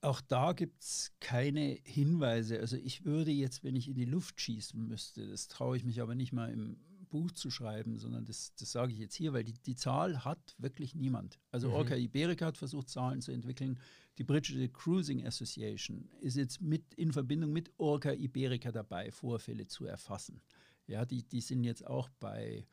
[0.00, 2.60] auch da gibt es keine Hinweise.
[2.60, 6.00] Also ich würde jetzt, wenn ich in die Luft schießen müsste, das traue ich mich
[6.00, 6.78] aber nicht mal im
[7.08, 10.54] Buch zu schreiben, sondern das, das sage ich jetzt hier, weil die, die Zahl hat
[10.58, 11.38] wirklich niemand.
[11.50, 11.74] Also Mhm.
[11.74, 13.78] Orca Iberica hat versucht, Zahlen zu entwickeln.
[14.18, 19.84] Die britische Cruising Association ist jetzt mit in Verbindung mit Orca Iberica dabei, Vorfälle zu
[19.84, 20.40] erfassen.
[20.86, 22.66] Ja, die, die sind jetzt auch bei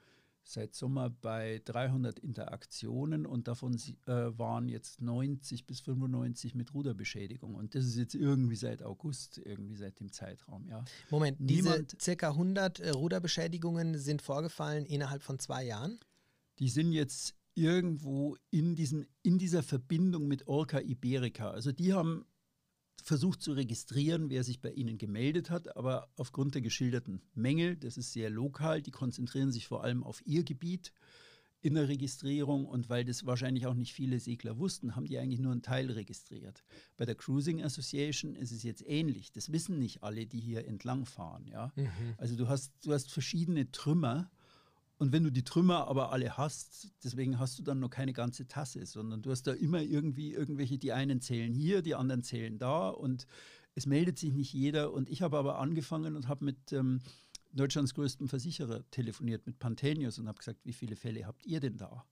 [0.44, 3.76] seit Sommer bei 300 Interaktionen und davon
[4.08, 7.56] äh, waren jetzt 90 bis 95 mit Ruderbeschädigung.
[7.56, 10.84] Und das ist jetzt irgendwie seit August, irgendwie seit dem Zeitraum, ja.
[11.10, 16.00] Moment, Niemand- diese circa 100 äh, Ruderbeschädigungen sind vorgefallen innerhalb von zwei Jahren?
[16.60, 21.52] Die sind jetzt irgendwo in, diesen, in dieser Verbindung mit Orca Iberica.
[21.52, 22.26] Also die haben
[23.02, 27.98] versucht zu registrieren, wer sich bei ihnen gemeldet hat, aber aufgrund der geschilderten Mängel, das
[27.98, 30.94] ist sehr lokal, die konzentrieren sich vor allem auf ihr Gebiet
[31.64, 35.40] in der Registrierung und weil das wahrscheinlich auch nicht viele Segler wussten, haben die eigentlich
[35.40, 36.62] nur einen Teil registriert.
[36.98, 39.32] Bei der Cruising Association ist es jetzt ähnlich.
[39.32, 41.48] Das wissen nicht alle, die hier entlang fahren.
[41.48, 41.72] Ja?
[42.18, 44.30] Also du hast, du hast verschiedene Trümmer
[44.98, 48.48] und wenn du die Trümmer aber alle hast, deswegen hast du dann noch keine ganze
[48.48, 52.58] Tasse, sondern du hast da immer irgendwie irgendwelche, die einen zählen hier, die anderen zählen
[52.58, 53.26] da und
[53.76, 54.94] es meldet sich nicht jeder.
[54.94, 57.02] Und ich habe aber angefangen und habe mit ähm,
[57.52, 61.78] Deutschlands größtem Versicherer telefoniert, mit Pantenius und habe gesagt, wie viele Fälle habt ihr denn
[61.78, 62.06] da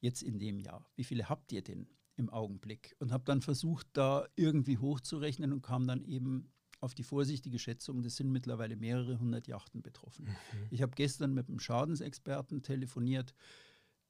[0.00, 0.88] jetzt in dem Jahr?
[0.96, 2.96] Wie viele habt ihr denn im Augenblick?
[2.98, 6.52] Und habe dann versucht, da irgendwie hochzurechnen und kam dann eben
[6.86, 10.28] auf die vorsichtige Schätzung, das sind mittlerweile mehrere hundert Yachten betroffen.
[10.70, 13.34] Ich habe gestern mit einem Schadensexperten telefoniert,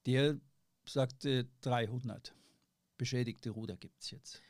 [0.04, 0.38] der
[0.88, 2.34] sagte 300
[2.98, 4.42] beschädigte Ruder gibt es jetzt.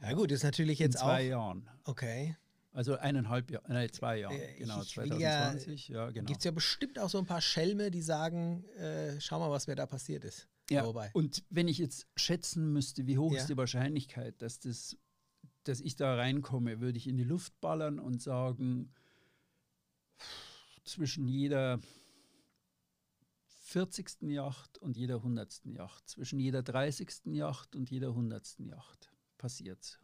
[0.00, 1.30] Ja gut, ist natürlich In jetzt zwei auch.
[1.30, 1.68] Jahren.
[1.84, 2.36] Okay.
[2.72, 6.26] Also eineinhalb Jahre, nein, zwei Jahre, Äh, genau, ich will 2020, ja, genau.
[6.26, 9.66] Gibt es ja bestimmt auch so ein paar Schelme, die sagen, äh, schau mal, was
[9.68, 10.48] mir da passiert ist.
[10.70, 11.10] Ja, Wobei.
[11.12, 13.38] und wenn ich jetzt schätzen müsste, wie hoch Ja.
[13.40, 14.96] ist die Wahrscheinlichkeit, dass, das,
[15.64, 18.92] dass ich da reinkomme, würde ich in die Luft ballern und sagen,
[20.84, 21.80] zwischen jeder
[23.64, 24.22] 40.
[24.22, 25.62] Yacht und jeder 100.
[25.64, 27.08] Yacht, zwischen jeder 30.
[27.32, 28.58] Yacht und jeder 100.
[28.60, 29.98] Yacht passiert's.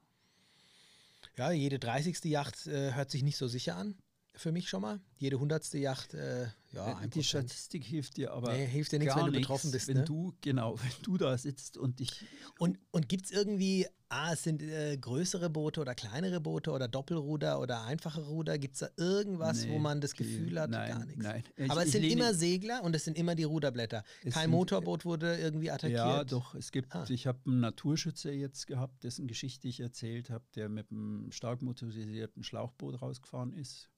[1.36, 2.24] Ja, jede 30.
[2.24, 3.96] Yacht äh, hört sich nicht so sicher an.
[4.34, 5.00] Für mich schon mal.
[5.18, 5.74] Jede 100.
[5.74, 7.22] Yacht, äh, ja, Äh, die.
[7.22, 10.04] Statistik hilft dir aber Nee, hilft dir nichts, wenn du betroffen bist, Wenn ne?
[10.04, 12.24] du, genau, wenn du da sitzt und dich
[12.58, 16.88] Und, und gibt es irgendwie, ah, es sind äh, größere Boote oder kleinere Boote oder
[16.88, 18.58] Doppelruder oder einfache Ruder?
[18.58, 21.22] Gibt es da irgendwas, wo Nee, man das Gefühl hat, nein, gar nichts?
[21.22, 21.44] nein.
[21.56, 24.04] Ich- Aber es sind immer Segler und es sind immer die Ruderblätter.
[24.22, 25.98] Kein sind- Motorboot wurde irgendwie attackiert.
[25.98, 26.54] Ja, doch.
[26.54, 27.06] Es gibt, Ah.
[27.08, 31.62] ich habe einen Naturschützer jetzt gehabt, dessen Geschichte ich erzählt habe, der mit einem stark
[31.62, 33.88] motorisierten Schlauchboot rausgefahren ist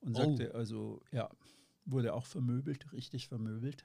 [0.00, 0.24] und Oh.
[0.36, 1.28] sagte, also, ja,
[1.84, 3.84] wurde auch vermöbelt, richtig vermöbelt,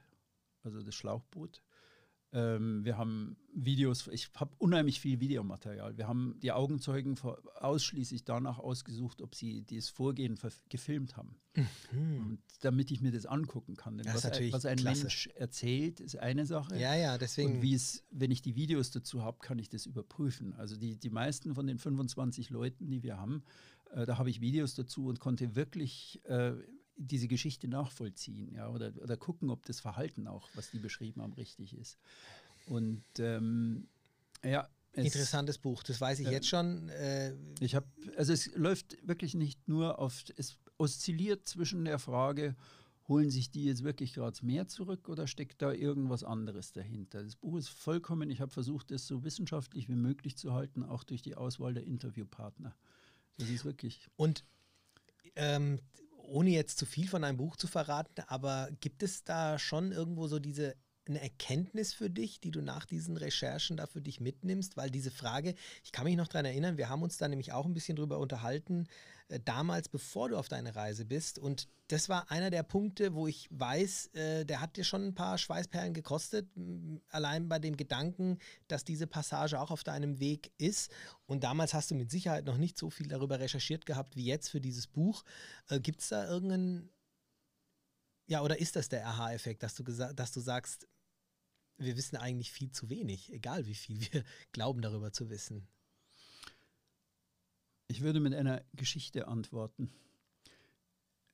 [0.62, 1.60] also das Schlauchboot.
[2.36, 5.96] Ähm, wir haben Videos, ich habe unheimlich viel Videomaterial.
[5.96, 7.16] Wir haben die Augenzeugen
[7.54, 10.36] ausschließlich danach ausgesucht, ob sie dieses Vorgehen
[10.68, 11.36] gefilmt haben.
[11.92, 13.96] Und damit ich mir das angucken kann.
[13.96, 15.02] Denn Das was, ein- was ein klasse.
[15.02, 16.76] Mensch erzählt, ist eine Sache.
[16.76, 17.54] Ja, ja, deswegen.
[17.56, 20.52] Und wie es, wenn ich die Videos dazu habe, kann ich das überprüfen.
[20.54, 23.44] Also die, die meisten von den 25 Leuten, die wir haben,
[23.92, 26.54] äh, da habe ich Videos dazu und konnte wirklich äh,
[26.96, 31.32] diese Geschichte nachvollziehen, ja, oder, oder gucken, ob das Verhalten auch, was die beschrieben haben,
[31.32, 31.98] richtig ist.
[32.66, 33.88] Und ähm,
[34.42, 36.32] ja, es, Interessantes Buch, das weiß ich Ja.
[36.32, 36.88] jetzt schon.
[36.88, 37.86] Äh, ich habe,
[38.16, 42.54] also es läuft wirklich nicht nur auf, es oszilliert zwischen der Frage,
[43.08, 47.22] holen sich die jetzt wirklich gerade mehr zurück oder steckt da irgendwas anderes dahinter?
[47.22, 51.04] Das Buch ist vollkommen, ich habe versucht, das so wissenschaftlich wie möglich zu halten, auch
[51.04, 52.74] durch die Auswahl der Interviewpartner.
[53.36, 54.08] Das ist wirklich.
[54.16, 54.44] Und
[55.36, 55.80] ähm,
[56.26, 60.26] ohne jetzt zu viel von deinem Buch zu verraten, aber gibt es da schon irgendwo
[60.26, 60.76] so diese
[61.06, 64.76] eine Erkenntnis für dich, die du nach diesen Recherchen da für dich mitnimmst?
[64.76, 67.66] Weil diese Frage, ich kann mich noch daran erinnern, wir haben uns da nämlich auch
[67.66, 68.86] ein bisschen drüber unterhalten,
[69.28, 71.38] äh, damals, bevor du auf deine Reise bist.
[71.38, 75.14] Und das war einer der Punkte, wo ich weiß, äh, der hat dir schon ein
[75.14, 76.48] paar Schweißperlen gekostet,
[77.08, 78.38] allein bei dem Gedanken,
[78.68, 80.90] dass diese Passage auch auf deinem Weg ist.
[81.26, 84.48] Und damals hast du mit Sicherheit noch nicht so viel darüber recherchiert gehabt wie jetzt
[84.48, 85.24] für dieses Buch.
[85.68, 86.90] Äh, Gibt es da irgendeinen,
[88.26, 90.88] ja, oder ist das der Aha-Effekt, dass, dass du sagst,
[91.78, 95.66] wir wissen eigentlich viel zu wenig, egal wie viel wir glauben darüber zu wissen?
[97.88, 99.92] Ich würde mit einer Geschichte antworten.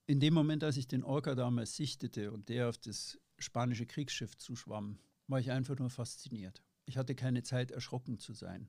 [0.07, 4.37] In dem Moment, als ich den Orca damals sichtete und der auf das spanische Kriegsschiff
[4.37, 6.63] zuschwamm, war ich einfach nur fasziniert.
[6.87, 8.69] Ich hatte keine Zeit, erschrocken zu sein.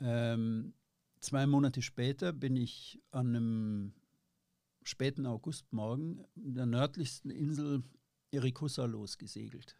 [0.00, 0.72] Ähm,
[1.20, 3.94] zwei Monate später bin ich an einem
[4.82, 7.82] späten Augustmorgen in der nördlichsten Insel
[8.30, 9.78] Irikussa losgesegelt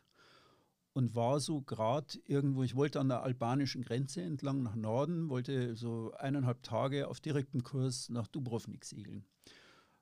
[0.98, 5.76] und war so gerade irgendwo, ich wollte an der albanischen Grenze entlang nach Norden, wollte
[5.76, 9.24] so eineinhalb Tage auf direktem Kurs nach Dubrovnik segeln.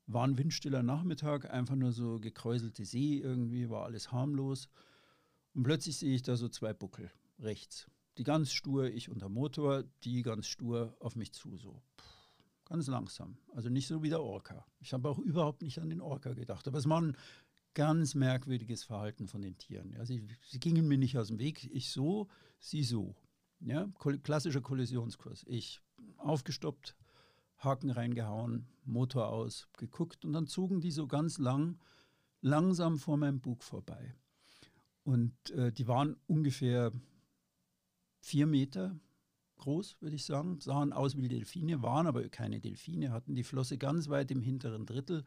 [0.06, 4.70] War ein windstiller Nachmittag, einfach nur so gekräuselte See irgendwie, war alles harmlos.
[5.52, 7.90] Und plötzlich sehe ich da so zwei Buckel rechts.
[8.16, 11.82] Die ganz stur, ich unter Motor, die ganz stur auf mich zu, so
[12.64, 13.36] ganz langsam.
[13.54, 14.64] Also nicht so wie der Orca.
[14.80, 16.66] Ich habe auch überhaupt nicht an den Orca gedacht.
[16.66, 17.18] Aber es war ein
[17.76, 19.92] ganz merkwürdiges Verhalten von den Tieren.
[19.92, 21.70] Ja, sie, sie gingen mir nicht aus dem Weg.
[21.72, 22.26] Ich so,
[22.58, 23.14] sie so.
[23.60, 23.86] Ja,
[24.22, 25.44] klassischer Kollisionskurs.
[25.46, 25.82] Ich
[26.16, 26.96] aufgestoppt,
[27.58, 31.78] Haken reingehauen, Motor aus, geguckt und dann zogen die so ganz lang,
[32.40, 34.14] langsam vor meinem Bug vorbei.
[35.04, 36.92] Und äh, die waren ungefähr
[38.20, 38.98] vier Meter
[39.58, 43.76] groß, würde ich sagen, sahen aus wie Delfine, waren aber keine Delfine, hatten die Flosse
[43.76, 45.24] ganz weit im hinteren Drittel.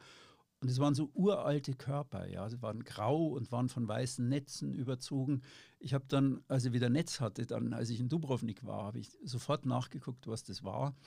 [0.62, 4.74] Und es waren so uralte Körper, ja, sie waren grau und waren von weißen Netzen
[4.74, 5.42] überzogen.
[5.80, 9.00] Ich habe dann, als ich wieder Netz hatte, dann, als ich in Dubrovnik war, habe
[9.00, 10.98] ich sofort nachgeguckt, was das war.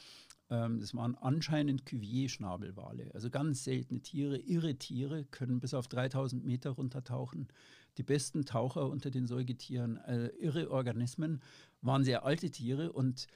[0.49, 6.45] Ähm, das waren anscheinend Cuvier-Schnabelwale, also ganz seltene Tiere, irre Tiere, können bis auf 3000
[6.45, 7.49] Meter runtertauchen.
[7.99, 11.43] Die besten Taucher unter den Säugetieren, äh, irre Organismen,
[11.83, 13.27] waren sehr alte Tiere und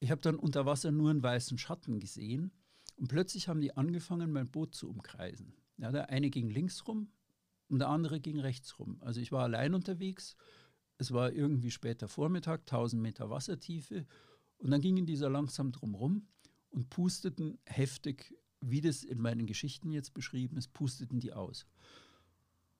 [0.00, 2.50] ich habe dann unter Wasser nur einen weißen Schatten gesehen
[2.96, 5.54] und plötzlich haben die angefangen, mein Boot zu umkreisen.
[5.78, 7.08] Ja, der eine ging links rum
[7.68, 8.98] und der andere ging rechts rum.
[9.00, 10.36] Also ich war allein unterwegs.
[10.98, 14.06] Es war irgendwie später Vormittag, 1000 Meter Wassertiefe.
[14.58, 16.26] Und dann gingen die so langsam drumrum
[16.70, 21.66] und pusteten heftig, wie das in meinen Geschichten jetzt beschrieben ist, pusteten die aus.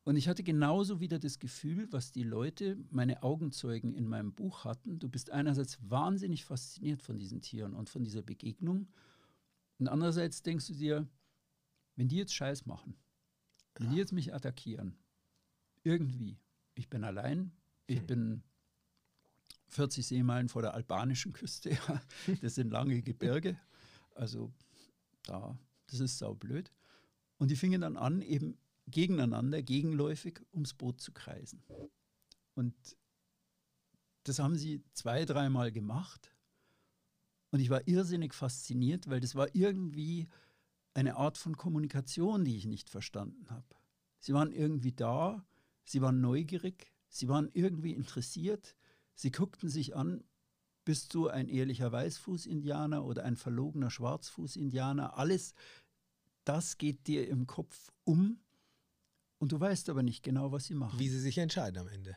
[0.05, 4.65] Und ich hatte genauso wieder das Gefühl, was die Leute, meine Augenzeugen in meinem Buch
[4.65, 5.01] hatten.
[5.01, 8.87] Du bist einerseits wahnsinnig fasziniert von diesen Tieren und von dieser Begegnung.
[9.79, 11.09] Und andererseits denkst du dir,
[11.97, 12.97] wenn die jetzt Scheiß machen,
[13.75, 14.97] wenn die jetzt mich attackieren,
[15.83, 16.39] irgendwie,
[16.75, 17.53] ich bin allein,
[17.87, 18.07] ich hm.
[18.07, 18.43] bin
[19.69, 21.77] 40 Seemeilen vor der albanischen Küste,
[22.43, 23.59] das sind lange Gebirge,
[24.15, 24.53] also
[25.25, 26.73] da, das ist saublöd.
[27.39, 31.63] Und die fingen dann an, eben gegeneinander, gegenläufig ums Boot zu kreisen.
[32.55, 32.75] Und
[34.25, 36.33] das haben sie zwei, dreimal gemacht.
[37.51, 40.29] Und ich war irrsinnig fasziniert, weil das war irgendwie
[40.97, 43.77] eine Art von Kommunikation, die ich nicht verstanden habe.
[44.19, 45.47] Sie waren irgendwie da,
[45.85, 48.77] sie waren neugierig, sie waren irgendwie interessiert,
[49.15, 50.25] sie guckten sich an,
[50.85, 55.19] bist du ein ehrlicher Weißfuß-Indianer oder ein verlogener Schwarzfuß-Indianer?
[55.19, 55.55] Alles
[56.45, 58.41] das geht dir im Kopf um
[59.39, 60.99] und du weißt aber nicht genau, was sie machen.
[60.99, 62.17] Wie sie sich entscheiden am Ende.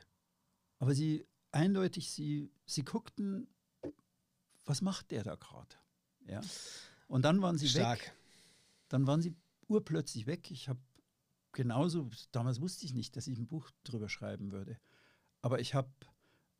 [0.77, 3.49] Aber sie eindeutig, sie, sie guckten,
[4.65, 5.75] was macht der da gerade?
[6.27, 6.41] Ja.
[7.07, 7.99] Und dann waren sie Stark.
[7.99, 8.15] weg.
[8.89, 9.35] Dann waren sie
[9.67, 10.51] urplötzlich weg.
[10.51, 10.79] Ich habe
[11.51, 14.77] genauso, damals wusste ich nicht, dass ich ein Buch drüber schreiben würde.
[15.41, 15.89] Aber ich habe,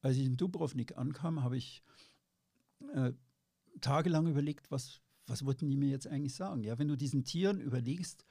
[0.01, 1.83] als ich in Dubrovnik ankam, habe ich
[2.93, 3.11] äh,
[3.81, 6.63] tagelang überlegt, was, was wollten die mir jetzt eigentlich sagen?
[6.63, 8.25] Ja, wenn du diesen Tieren überlegst,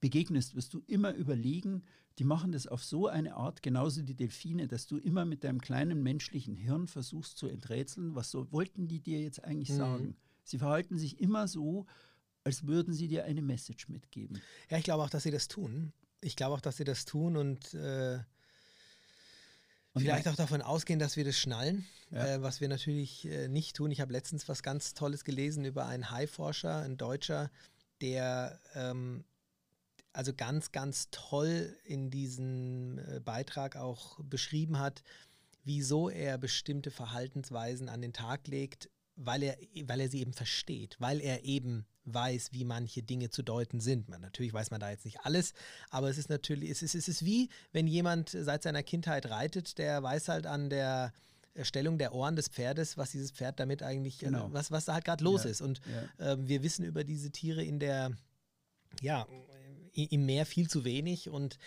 [0.00, 1.82] begegnest, wirst du immer überlegen,
[2.18, 5.60] die machen das auf so eine Art, genauso die Delfine, dass du immer mit deinem
[5.60, 9.76] kleinen menschlichen Hirn versuchst zu enträtseln, was so wollten die dir jetzt eigentlich mhm.
[9.76, 10.16] sagen.
[10.44, 11.86] Sie verhalten sich immer so,
[12.44, 14.40] als würden sie dir eine Message mitgeben.
[14.70, 15.92] Ja, ich glaube auch, dass sie das tun.
[16.20, 18.18] Ich glaube auch, dass sie das tun und, äh,
[19.94, 22.26] und vielleicht auch davon ausgehen, dass wir das schnallen, ja.
[22.26, 23.90] äh, was wir natürlich äh, nicht tun.
[23.90, 27.50] Ich habe letztens was ganz Tolles gelesen über einen Haiforscher, ein Deutscher,
[28.00, 29.24] der ähm,
[30.12, 35.02] also ganz, ganz toll in diesem äh, Beitrag auch beschrieben hat,
[35.64, 40.96] wieso er bestimmte Verhaltensweisen an den Tag legt, weil er, weil er sie eben versteht,
[41.00, 44.08] weil er eben weiß, wie manche Dinge zu deuten sind.
[44.08, 45.54] Man, natürlich weiß man da jetzt nicht alles,
[45.90, 49.78] aber es ist natürlich, es ist, es ist wie, wenn jemand seit seiner Kindheit reitet,
[49.78, 51.12] der weiß halt an der
[51.62, 54.52] Stellung der Ohren des Pferdes, was dieses Pferd damit eigentlich, äh, genau.
[54.52, 55.50] was, was da halt gerade los ja.
[55.50, 55.60] ist.
[55.60, 55.80] Und
[56.18, 56.32] ja.
[56.32, 58.10] äh, wir wissen über diese Tiere in der,
[59.00, 59.26] ja,
[59.92, 61.28] im Meer viel zu wenig.
[61.28, 61.58] Und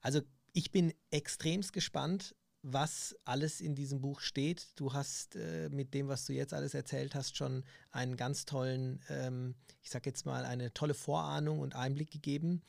[0.00, 0.20] also
[0.52, 2.34] ich bin extremst gespannt,
[2.68, 4.66] was alles in diesem Buch steht.
[4.74, 7.62] Du hast äh, mit dem, was du jetzt alles erzählt hast, schon
[7.92, 12.62] einen ganz tollen, ähm, ich sag jetzt mal, eine tolle Vorahnung und Einblick gegeben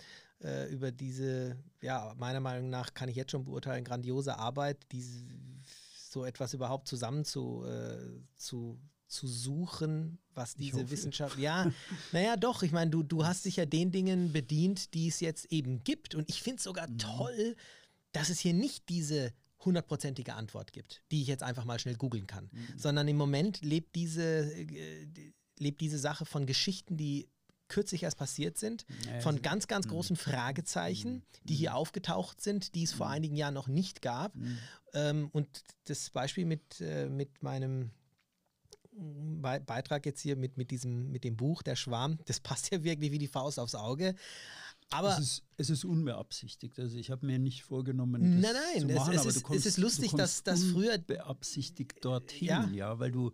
[0.43, 5.25] äh, über diese, ja, meiner Meinung nach kann ich jetzt schon beurteilen, grandiose Arbeit, diese,
[6.09, 7.97] so etwas überhaupt zusammen zu, äh,
[8.35, 11.39] zu, zu suchen, was diese Wissenschaft.
[11.39, 11.71] Ja,
[12.11, 12.61] naja, doch.
[12.61, 16.13] Ich meine, du, du hast dich ja den Dingen bedient, die es jetzt eben gibt.
[16.13, 16.99] Und ich finde es sogar mhm.
[16.99, 17.55] toll,
[18.11, 19.33] dass es hier nicht diese
[19.63, 22.77] hundertprozentige Antwort gibt, die ich jetzt einfach mal schnell googeln kann, mhm.
[22.77, 25.07] sondern im Moment lebt diese, äh,
[25.57, 27.27] lebt diese Sache von Geschichten, die
[27.67, 29.91] kürzlich erst passiert sind, ja, von ganz, ganz mhm.
[29.91, 31.23] großen Fragezeichen, mhm.
[31.43, 31.77] die hier mhm.
[31.77, 34.33] aufgetaucht sind, die es vor einigen Jahren noch nicht gab.
[34.93, 35.47] Ähm, und
[35.85, 37.91] das Beispiel mit, äh, mit meinem
[38.99, 42.83] Be Beitrag jetzt hier mit, mit, diesem, mit dem Buch Der Schwarm, das passt ja
[42.83, 44.15] wirklich wie die Faust aufs Auge.
[44.89, 46.79] Aber es ist, es ist unbeabsichtigt.
[46.79, 49.65] Also ich habe mir nicht vorgenommen, das nein, nein, zu machen, es, es, ist, kommst,
[49.65, 52.67] es ist lustig, dass das früher beabsichtigt dorthin, ja.
[52.69, 53.33] ja, weil du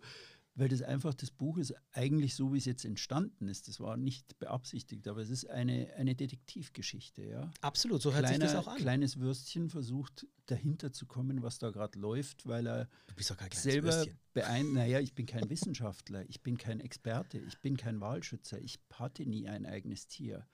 [0.56, 3.66] weil das einfach das Buch ist eigentlich so, wie es jetzt entstanden ist.
[3.66, 7.50] Das war nicht beabsichtigt, aber es ist eine, eine Detektivgeschichte, ja.
[7.60, 8.78] Absolut, so hört Kleiner, sich das auch an.
[8.78, 13.36] Kleines Würstchen versucht dahinter zu kommen, was da gerade läuft, weil er du bist doch
[13.36, 14.74] kein selber beeindruckt.
[14.74, 19.26] Naja, ich bin kein Wissenschaftler, ich bin kein Experte, ich bin kein Wahlschützer, ich hatte
[19.26, 20.46] nie ein eigenes Tier.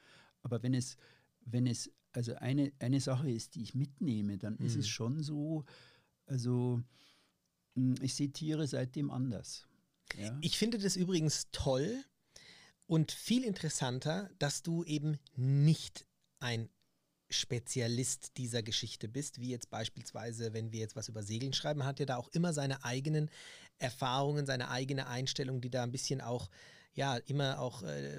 [0.42, 0.96] Aber wenn es,
[1.40, 4.66] wenn es, also eine, eine Sache ist, die ich mitnehme, dann mhm.
[4.66, 4.90] ist es mhm.
[4.90, 5.64] schon so,
[6.26, 6.82] also
[7.74, 9.66] hm, ich sehe Tiere seitdem anders.
[10.18, 10.36] Ja.
[10.40, 12.04] Ich finde das übrigens toll
[12.86, 16.06] und viel interessanter, dass du eben nicht
[16.40, 16.68] ein
[17.28, 22.00] Spezialist dieser Geschichte bist, wie jetzt beispielsweise, wenn wir jetzt was über Segeln schreiben, hat
[22.00, 23.30] er da auch immer seine eigenen
[23.78, 26.50] Erfahrungen, seine eigene Einstellung, die da ein bisschen auch,
[26.92, 28.18] ja, immer auch äh,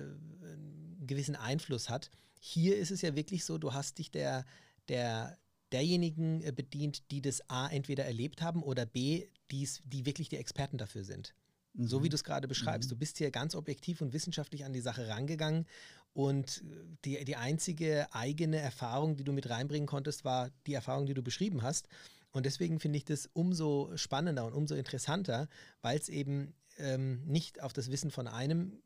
[1.01, 2.09] gewissen Einfluss hat.
[2.39, 4.45] Hier ist es ja wirklich so, du hast dich der,
[4.87, 5.37] der,
[5.71, 10.37] derjenigen äh, bedient, die das A entweder erlebt haben oder B, die's, die wirklich die
[10.37, 11.33] Experten dafür sind.
[11.73, 11.87] Mhm.
[11.87, 12.11] So wie mhm.
[12.11, 12.89] du es gerade beschreibst.
[12.89, 12.93] Mhm.
[12.93, 15.65] Du bist hier ganz objektiv und wissenschaftlich an die Sache rangegangen
[16.13, 16.63] und
[17.05, 21.23] die, die einzige eigene Erfahrung, die du mit reinbringen konntest, war die Erfahrung, die du
[21.23, 21.87] beschrieben hast.
[22.31, 25.47] Und deswegen finde ich das umso spannender und umso interessanter,
[25.81, 28.81] weil es eben ähm, nicht auf das Wissen von einem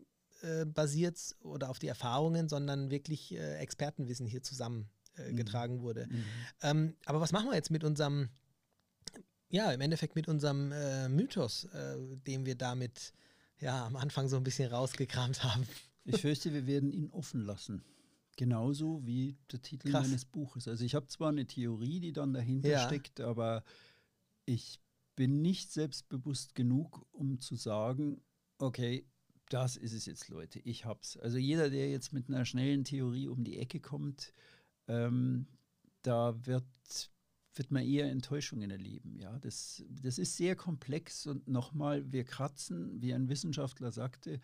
[0.45, 5.81] äh, basiert oder auf die Erfahrungen, sondern wirklich äh, Expertenwissen hier zusammengetragen äh, mhm.
[5.81, 6.07] wurde.
[6.07, 6.23] Mhm.
[6.61, 8.29] Ähm, aber was machen wir jetzt mit unserem
[9.49, 11.67] ja, im Endeffekt mit unserem äh, Mythos,
[12.27, 13.13] den wir damit
[13.59, 15.65] ja am Anfang so ein bisschen rausgekramt haben.
[16.03, 17.83] Ich fürchte, wir werden ihn offen lassen.
[18.37, 20.07] Genauso wie der Titel Krass.
[20.07, 20.67] meines Buches.
[20.67, 22.85] Also ich habe zwar eine Theorie, die dann dahinter ja.
[22.85, 23.63] steckt, aber
[24.45, 24.81] ich
[25.15, 28.21] bin nicht selbstbewusst genug, um zu sagen,
[28.57, 29.07] okay,
[29.49, 31.17] das ist es jetzt, Leute, ich hab's.
[31.17, 34.33] Also jeder, der jetzt mit einer schnellen Theorie um die Ecke kommt,
[34.87, 35.47] ähm,
[36.01, 36.65] da wird,
[37.55, 39.17] wird man eher Enttäuschungen erleben.
[39.19, 44.39] Ja, das, das ist sehr komplex und nochmal, wir kratzen, wie ein Wissenschaftler sagte,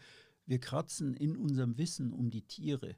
[0.46, 2.96] wir kratzen in unserem Wissen um die Tiere,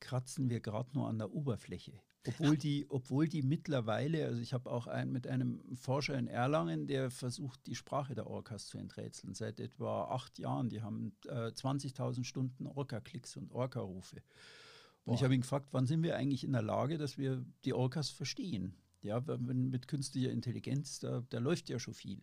[0.00, 2.00] kratzen wir gerade nur an der Oberfläche.
[2.28, 6.86] Obwohl die, obwohl die mittlerweile, also ich habe auch ein, mit einem Forscher in Erlangen,
[6.86, 10.68] der versucht, die Sprache der Orcas zu enträtseln, seit etwa acht Jahren.
[10.68, 14.22] Die haben äh, 20.000 Stunden Orca-Klicks und Orca-Rufe.
[15.04, 17.72] Und ich habe ihn gefragt, wann sind wir eigentlich in der Lage, dass wir die
[17.72, 18.74] Orcas verstehen?
[19.00, 22.20] Ja, wenn, mit künstlicher Intelligenz, da, da läuft ja schon viel.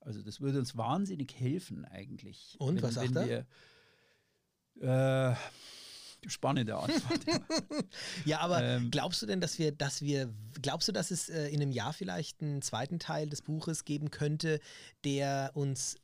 [0.00, 2.56] Also das würde uns wahnsinnig helfen eigentlich.
[2.58, 3.46] Und wenn, was sagt er?
[4.74, 5.34] Wir, äh,
[6.26, 7.20] spannende Antwort.
[8.24, 11.48] ja, aber ähm, glaubst du denn, dass wir, dass wir, glaubst du, dass es äh,
[11.48, 14.60] in einem Jahr vielleicht einen zweiten Teil des Buches geben könnte,
[15.04, 15.96] der uns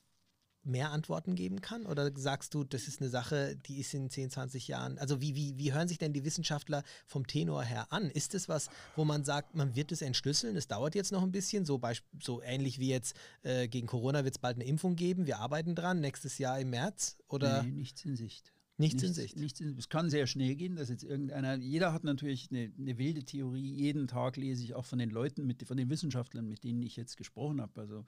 [0.64, 1.86] mehr Antworten geben kann?
[1.86, 4.98] Oder sagst du, das ist eine Sache, die ist in 10, 20 Jahren?
[4.98, 8.10] Also wie, wie, wie hören sich denn die Wissenschaftler vom Tenor her an?
[8.10, 11.32] Ist es was, wo man sagt, man wird es entschlüsseln, es dauert jetzt noch ein
[11.32, 11.80] bisschen, so,
[12.22, 15.74] so ähnlich wie jetzt äh, gegen Corona wird es bald eine Impfung geben, wir arbeiten
[15.74, 17.18] dran, nächstes Jahr im März?
[17.28, 17.62] Oder?
[17.62, 18.52] Nee, nichts in Sicht.
[18.83, 19.37] Nichts, nichts in Sicht.
[19.37, 22.99] Nichts in, es kann sehr schnell gehen, dass jetzt irgendeiner, jeder hat natürlich eine, eine,
[22.99, 23.74] wilde Theorie.
[23.74, 26.97] Jeden Tag lese ich auch von den Leuten, mit, von den Wissenschaftlern, mit denen ich
[26.97, 27.80] jetzt gesprochen habe.
[27.80, 28.05] Also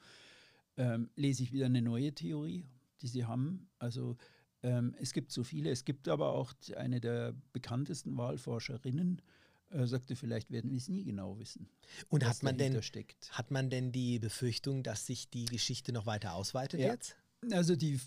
[0.76, 2.66] ähm, lese ich wieder eine neue Theorie,
[3.00, 3.68] die sie haben.
[3.78, 4.16] Also
[4.62, 5.70] ähm, es gibt so viele.
[5.70, 9.20] Es gibt aber auch eine der bekanntesten Wahlforscherinnen,
[9.70, 11.68] äh, sagte, vielleicht werden wir es nie genau wissen.
[12.08, 13.30] Und hat man, denn, steckt.
[13.32, 16.92] hat man denn die Befürchtung, dass sich die Geschichte noch weiter ausweitet ja.
[16.92, 17.16] jetzt?
[17.50, 18.00] Also die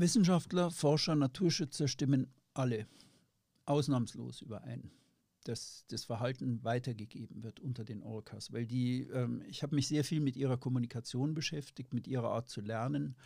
[0.00, 2.86] Wissenschaftler, Forscher, Naturschützer stimmen alle
[3.66, 4.90] ausnahmslos überein,
[5.44, 10.04] dass das Verhalten weitergegeben wird unter den Orcas, weil die, ähm, ich habe mich sehr
[10.04, 13.16] viel mit ihrer Kommunikation beschäftigt, mit ihrer Art zu lernen,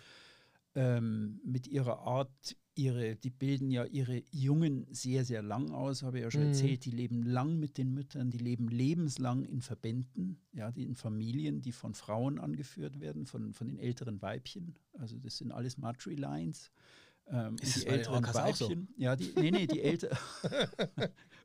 [0.75, 6.19] ähm, mit ihrer Art, ihre, die bilden ja ihre Jungen sehr, sehr lang aus, habe
[6.19, 6.49] ich ja schon mhm.
[6.49, 10.95] erzählt, die leben lang mit den Müttern, die leben lebenslang in Verbänden, ja, die in
[10.95, 14.77] Familien, die von Frauen angeführt werden, von, von den älteren Weibchen.
[14.99, 16.71] Also das sind alles Matri-Lines.
[17.31, 19.03] Ähm, ist die älteren Weibchen, so?
[19.03, 20.17] ja, die, nee, nee, die älteren.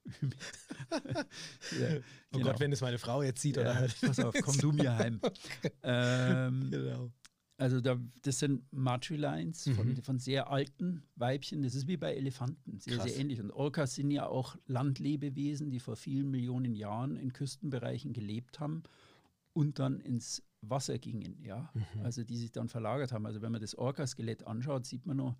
[0.92, 2.46] ja, oh genau.
[2.46, 4.02] Gott, wenn es meine Frau jetzt sieht ja, oder hört.
[4.02, 5.20] Pass auf, komm du mir heim.
[5.84, 7.12] ähm, genau.
[7.58, 9.76] Also da, das sind Matrilines mhm.
[9.76, 11.62] von, von, sehr alten Weibchen.
[11.62, 13.10] Das ist wie bei Elefanten, sehr, Krass.
[13.10, 13.40] sehr ähnlich.
[13.40, 18.84] Und Orcas sind ja auch Landlebewesen, die vor vielen Millionen Jahren in Küstenbereichen gelebt haben
[19.54, 21.72] und dann ins Wasser gingen, ja.
[21.74, 22.02] Mhm.
[22.04, 23.26] Also die sich dann verlagert haben.
[23.26, 25.38] Also wenn man das Orca-Skelett anschaut, sieht man noch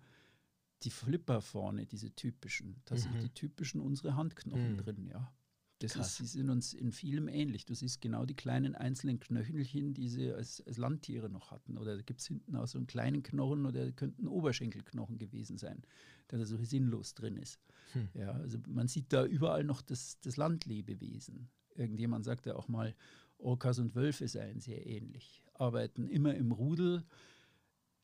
[0.82, 2.82] die Flipper vorne, diese typischen.
[2.84, 2.98] Da mhm.
[2.98, 4.76] sind die typischen unsere Handknochen mhm.
[4.76, 5.32] drin, ja.
[5.80, 7.66] Das ist, sie sind uns in vielem ähnlich.
[7.66, 11.76] Du siehst genau die kleinen einzelnen Knöchelchen, die sie als, als Landtiere noch hatten.
[11.76, 15.82] Oder gibt es hinten auch so einen kleinen Knochen oder könnten Oberschenkelknochen gewesen sein,
[16.30, 17.60] der da so sinnlos drin ist.
[17.92, 18.08] Hm.
[18.14, 21.48] Ja, also man sieht da überall noch das, das Landlebewesen.
[21.74, 22.94] Irgendjemand sagte auch mal,
[23.38, 25.42] Orcas und Wölfe seien sehr ähnlich.
[25.54, 27.04] Arbeiten immer im Rudel,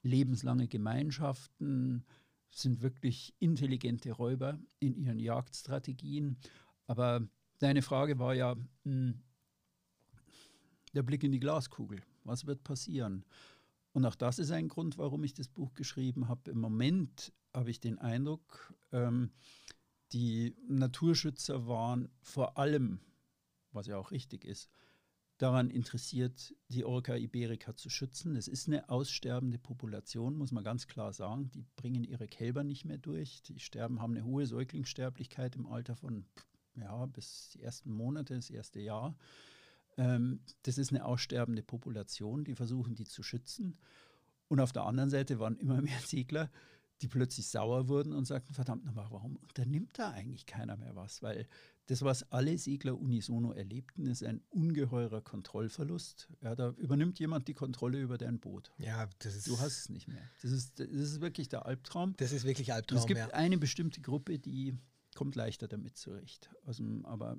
[0.02, 2.04] lebenslange Gemeinschaften,
[2.50, 6.36] sind wirklich intelligente Räuber in ihren Jagdstrategien.
[6.86, 7.28] Aber
[7.60, 9.22] Deine Frage war ja mh, hm,
[10.94, 12.02] der Blick in die Glaskugel.
[12.24, 13.24] Was wird passieren?
[13.92, 16.50] Und auch das ist ein Grund, warum ich das Buch geschrieben habe.
[16.50, 19.30] Im Moment habe ich den Eindruck, ähm,
[20.12, 23.00] die Naturschützer waren vor allem,
[23.72, 24.70] was ja auch richtig ist,
[25.40, 28.34] daran interessiert, die Orca iberica zu schützen.
[28.34, 31.50] Das ist eine aussterbende Population, muss man ganz klar sagen.
[31.52, 33.42] Die bringen ihre Kälber nicht mehr durch.
[33.42, 36.26] Die sterben, haben eine hohe Säuglingssterblichkeit im Alter von
[36.74, 39.16] ja, bis die ersten Monate, das erste Jahr.
[39.96, 43.78] Ähm, das ist eine aussterbende Population, die versuchen, die zu schützen.
[44.48, 46.50] Und auf der anderen Seite waren immer mehr Segler,
[47.00, 51.22] die plötzlich sauer wurden und sagten, verdammt nochmal, warum unternimmt da eigentlich keiner mehr was?
[51.22, 51.46] Weil
[51.90, 56.28] das, was alle Segler unisono erlebten, ist ein ungeheurer Kontrollverlust.
[56.40, 58.70] Ja, da übernimmt jemand die Kontrolle über dein Boot.
[58.78, 60.22] Ja, das ist du hast es nicht mehr.
[60.40, 62.14] Das ist, das ist wirklich der Albtraum.
[62.18, 62.96] Das ist wirklich Albtraum.
[62.96, 63.28] Und es gibt ja.
[63.30, 64.78] eine bestimmte Gruppe, die
[65.20, 66.48] kommt leichter damit zurecht.
[66.64, 67.36] Also, aber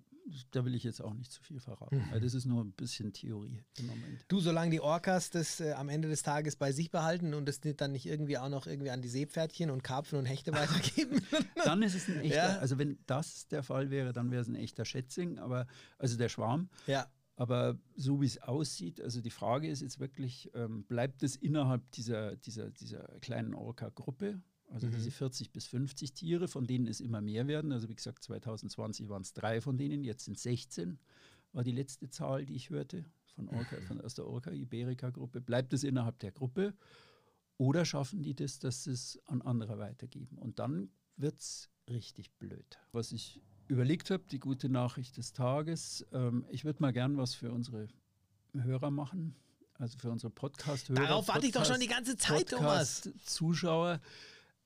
[0.51, 2.11] da will ich jetzt auch nicht zu viel verraten, mhm.
[2.11, 4.23] weil das ist nur ein bisschen Theorie im Moment.
[4.27, 7.59] Du, solange die Orcas das äh, am Ende des Tages bei sich behalten und es
[7.59, 11.23] dann nicht irgendwie auch noch irgendwie an die Seepferdchen und Karpfen und Hechte weitergeben.
[11.65, 12.59] dann ist es ein echter, ja.
[12.59, 15.65] also wenn das der Fall wäre, dann wäre es ein echter Schätzing, aber
[15.97, 16.69] also der Schwarm.
[16.85, 17.07] Ja.
[17.35, 21.89] Aber so wie es aussieht, also die Frage ist jetzt wirklich, ähm, bleibt es innerhalb
[21.93, 24.39] dieser, dieser, dieser kleinen Orca-Gruppe
[24.71, 24.91] Also mhm.
[24.91, 27.71] diese 40 bis 50 Tiere, von denen es immer mehr werden.
[27.71, 30.97] Also wie gesagt, 2020 waren es drei von denen, jetzt sind 16,
[31.51, 33.05] war die letzte Zahl, die ich hörte
[33.35, 33.83] von, Orca, mhm.
[33.83, 35.41] von aus der Orca Iberica Gruppe.
[35.41, 36.73] Bleibt es innerhalb der Gruppe
[37.57, 40.37] oder schaffen die das, dass sie es an andere weitergeben?
[40.37, 42.79] Und dann wird es richtig blöd.
[42.93, 47.35] Was ich überlegt habe, die gute Nachricht des Tages, ähm, ich würde mal gern was
[47.35, 47.87] für unsere
[48.53, 49.35] Hörer machen
[49.81, 51.01] also für unsere Podcast-Hörer.
[51.01, 53.09] Darauf warte ich doch schon die ganze Zeit, Thomas.
[53.25, 53.99] Zuschauer.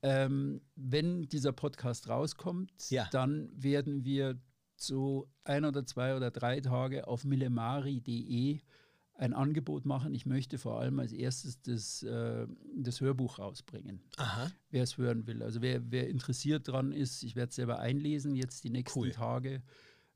[0.06, 3.08] Ähm, wenn dieser Podcast rauskommt, ja.
[3.12, 4.39] dann werden wir
[4.76, 8.60] so ein oder zwei oder drei Tage auf millemari.de
[9.18, 10.14] ein Angebot machen.
[10.14, 12.45] Ich möchte vor allem als erstes das, äh,
[12.76, 14.01] das Hörbuch rausbringen,
[14.70, 15.41] wer es hören will.
[15.41, 19.12] Also wer, wer interessiert dran ist, ich werde es selber einlesen jetzt die nächsten cool.
[19.12, 19.64] Tage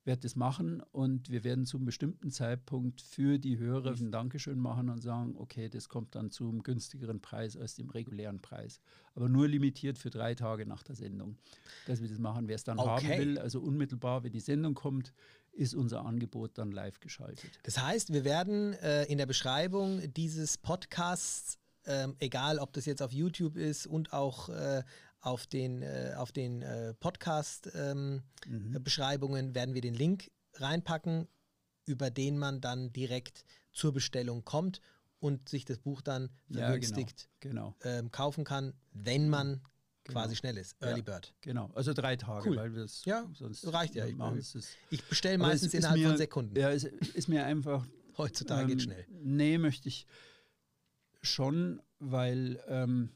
[0.10, 4.58] werde das machen und wir werden zu einem bestimmten Zeitpunkt für die Hörer ein Dankeschön
[4.58, 8.82] machen und sagen, okay, das kommt dann zu einem günstigeren Preis als dem regulären Preis.
[9.14, 11.38] Aber nur limitiert für drei Tage nach der Sendung,
[11.86, 12.48] dass wir das machen.
[12.48, 12.90] Wer es dann okay.
[12.90, 15.14] haben will, also unmittelbar, wenn die Sendung kommt,
[15.52, 17.60] ist unser Angebot dann live geschaltet.
[17.62, 23.02] Das heißt, wir werden äh, in der Beschreibung dieses Podcasts ähm, egal ob das jetzt
[23.02, 24.84] auf YouTube ist und auch äh,
[25.22, 29.56] auf den, äh, auf den äh, Podcast-Beschreibungen ähm, mhm.
[29.56, 31.28] werden wir den Link reinpacken,
[31.86, 34.82] über den man dann direkt zur Bestellung kommt
[35.20, 37.98] und sich das Buch dann vergünstigt ja, genau, genau.
[37.98, 39.62] ähm, kaufen kann, wenn man
[40.04, 40.22] genau.
[40.22, 40.76] quasi schnell ist.
[40.82, 41.34] Early ja, Bird.
[41.42, 42.58] Genau, also drei Tage, cool.
[42.58, 44.06] weil wir es ja, sonst reicht ja.
[44.06, 44.16] Ich,
[44.90, 46.58] ich bestelle meistens innerhalb mir, von Sekunden.
[46.58, 47.86] Ja, es ist mir einfach.
[48.18, 49.06] Heutzutage ähm, geht schnell.
[49.10, 50.06] Nee, möchte ich
[51.22, 53.12] schon, weil ähm,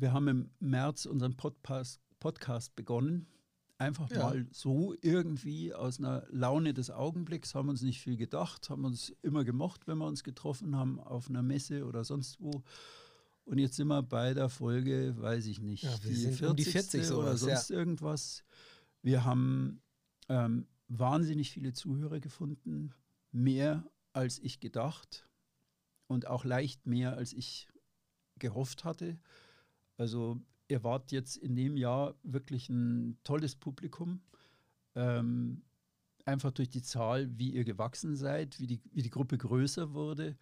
[0.00, 3.26] wir haben im März unseren Podcast, Podcast begonnen.
[3.78, 4.18] Einfach ja.
[4.18, 9.14] mal so irgendwie aus einer Laune des Augenblicks, haben uns nicht viel gedacht, haben uns
[9.22, 12.62] immer gemocht, wenn wir uns getroffen haben auf einer Messe oder sonst wo.
[13.44, 16.48] Und jetzt sind wir bei der Folge, weiß ich nicht, ja, die, 40.
[16.48, 17.76] Um die 40 oder sonst ja.
[17.76, 18.44] irgendwas.
[19.02, 19.82] Wir haben
[20.28, 22.94] ähm, wahnsinnig viele Zuhörer gefunden,
[23.30, 25.28] mehr als ich gedacht
[26.06, 27.68] und auch leicht mehr als ich
[28.38, 29.18] gehofft hatte.
[29.96, 34.20] Also ihr wart jetzt in dem Jahr wirklich ein tolles Publikum.
[34.94, 35.62] Ähm,
[36.24, 40.36] einfach durch die Zahl, wie ihr gewachsen seid, wie die, wie die Gruppe größer wurde.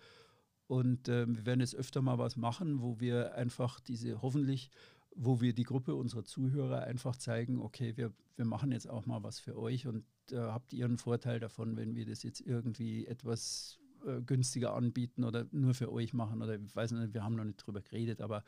[0.66, 4.70] Und äh, wir werden jetzt öfter mal was machen, wo wir einfach diese, hoffentlich,
[5.14, 9.22] wo wir die Gruppe unserer Zuhörer einfach zeigen, okay, wir, wir machen jetzt auch mal
[9.22, 13.06] was für euch und äh, habt ihr einen Vorteil davon, wenn wir das jetzt irgendwie
[13.06, 17.36] etwas äh, günstiger anbieten oder nur für euch machen oder ich weiß nicht, wir haben
[17.36, 18.42] noch nicht drüber geredet, aber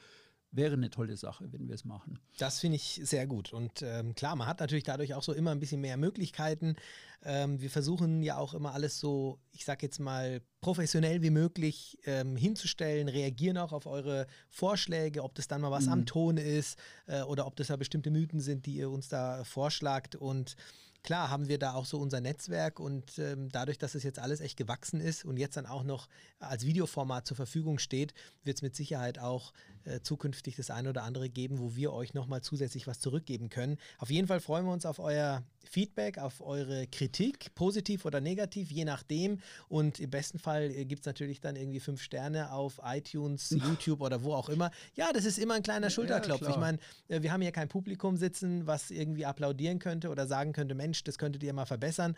[0.53, 2.19] wäre eine tolle Sache, wenn wir es machen.
[2.39, 3.53] Das finde ich sehr gut.
[3.53, 6.77] Und ähm, klar, man hat natürlich dadurch auch so immer ein bisschen mehr Möglichkeiten.
[7.23, 11.99] Ähm, wir versuchen ja auch immer alles so, ich sage jetzt mal, professionell wie möglich
[12.05, 15.93] ähm, hinzustellen, reagieren auch auf eure Vorschläge, ob das dann mal was mhm.
[15.93, 19.45] am Ton ist äh, oder ob das ja bestimmte Mythen sind, die ihr uns da
[19.45, 20.17] vorschlagt.
[20.17, 20.57] Und
[21.03, 24.41] klar haben wir da auch so unser Netzwerk und ähm, dadurch, dass es jetzt alles
[24.41, 26.09] echt gewachsen ist und jetzt dann auch noch
[26.41, 29.53] als Videoformat zur Verfügung steht, wird es mit Sicherheit auch
[29.87, 33.79] äh, zukünftig das eine oder andere geben, wo wir euch nochmal zusätzlich was zurückgeben können.
[33.99, 38.71] Auf jeden Fall freuen wir uns auf euer Feedback, auf eure Kritik, positiv oder negativ,
[38.71, 39.41] je nachdem.
[39.69, 44.01] Und im besten Fall äh, gibt es natürlich dann irgendwie fünf Sterne auf iTunes, YouTube
[44.01, 44.71] oder wo auch immer.
[44.95, 46.43] Ja, das ist immer ein kleiner Schulterklopf.
[46.43, 46.79] Ja, ich meine,
[47.09, 51.05] äh, wir haben hier kein Publikum sitzen, was irgendwie applaudieren könnte oder sagen könnte, Mensch,
[51.05, 52.17] das könntet ihr mal verbessern.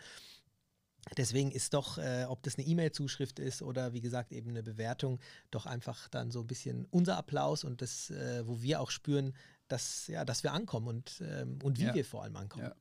[1.17, 5.19] Deswegen ist doch, äh, ob das eine E-Mail-Zuschrift ist oder wie gesagt eben eine Bewertung,
[5.51, 9.33] doch einfach dann so ein bisschen unser Applaus und das, äh, wo wir auch spüren,
[9.67, 11.93] dass, ja, dass wir ankommen und, ähm, und wie ja.
[11.93, 12.65] wir vor allem ankommen.
[12.65, 12.75] Ja.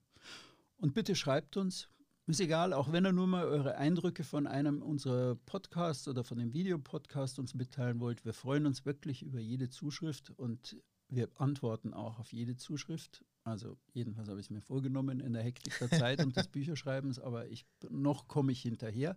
[0.79, 1.89] Und bitte schreibt uns,
[2.27, 6.39] ist egal, auch wenn ihr nur mal eure Eindrücke von einem unserer Podcasts oder von
[6.39, 8.25] dem Videopodcast uns mitteilen wollt.
[8.27, 10.77] Wir freuen uns wirklich über jede Zuschrift und
[11.09, 13.25] wir antworten auch auf jede Zuschrift.
[13.51, 17.19] Also jedenfalls habe ich es mir vorgenommen in der Hektik der Zeit und des Bücherschreibens,
[17.19, 19.17] aber ich, noch komme ich hinterher.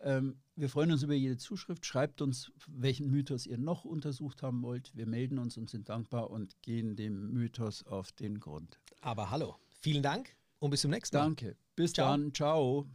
[0.00, 1.86] Ähm, wir freuen uns über jede Zuschrift.
[1.86, 4.94] Schreibt uns, welchen Mythos ihr noch untersucht haben wollt.
[4.94, 8.78] Wir melden uns und sind dankbar und gehen dem Mythos auf den Grund.
[9.00, 11.24] Aber hallo, vielen Dank und bis zum nächsten Mal.
[11.24, 11.56] Danke.
[11.76, 12.10] Bis Ciao.
[12.10, 12.34] dann.
[12.34, 12.86] Ciao.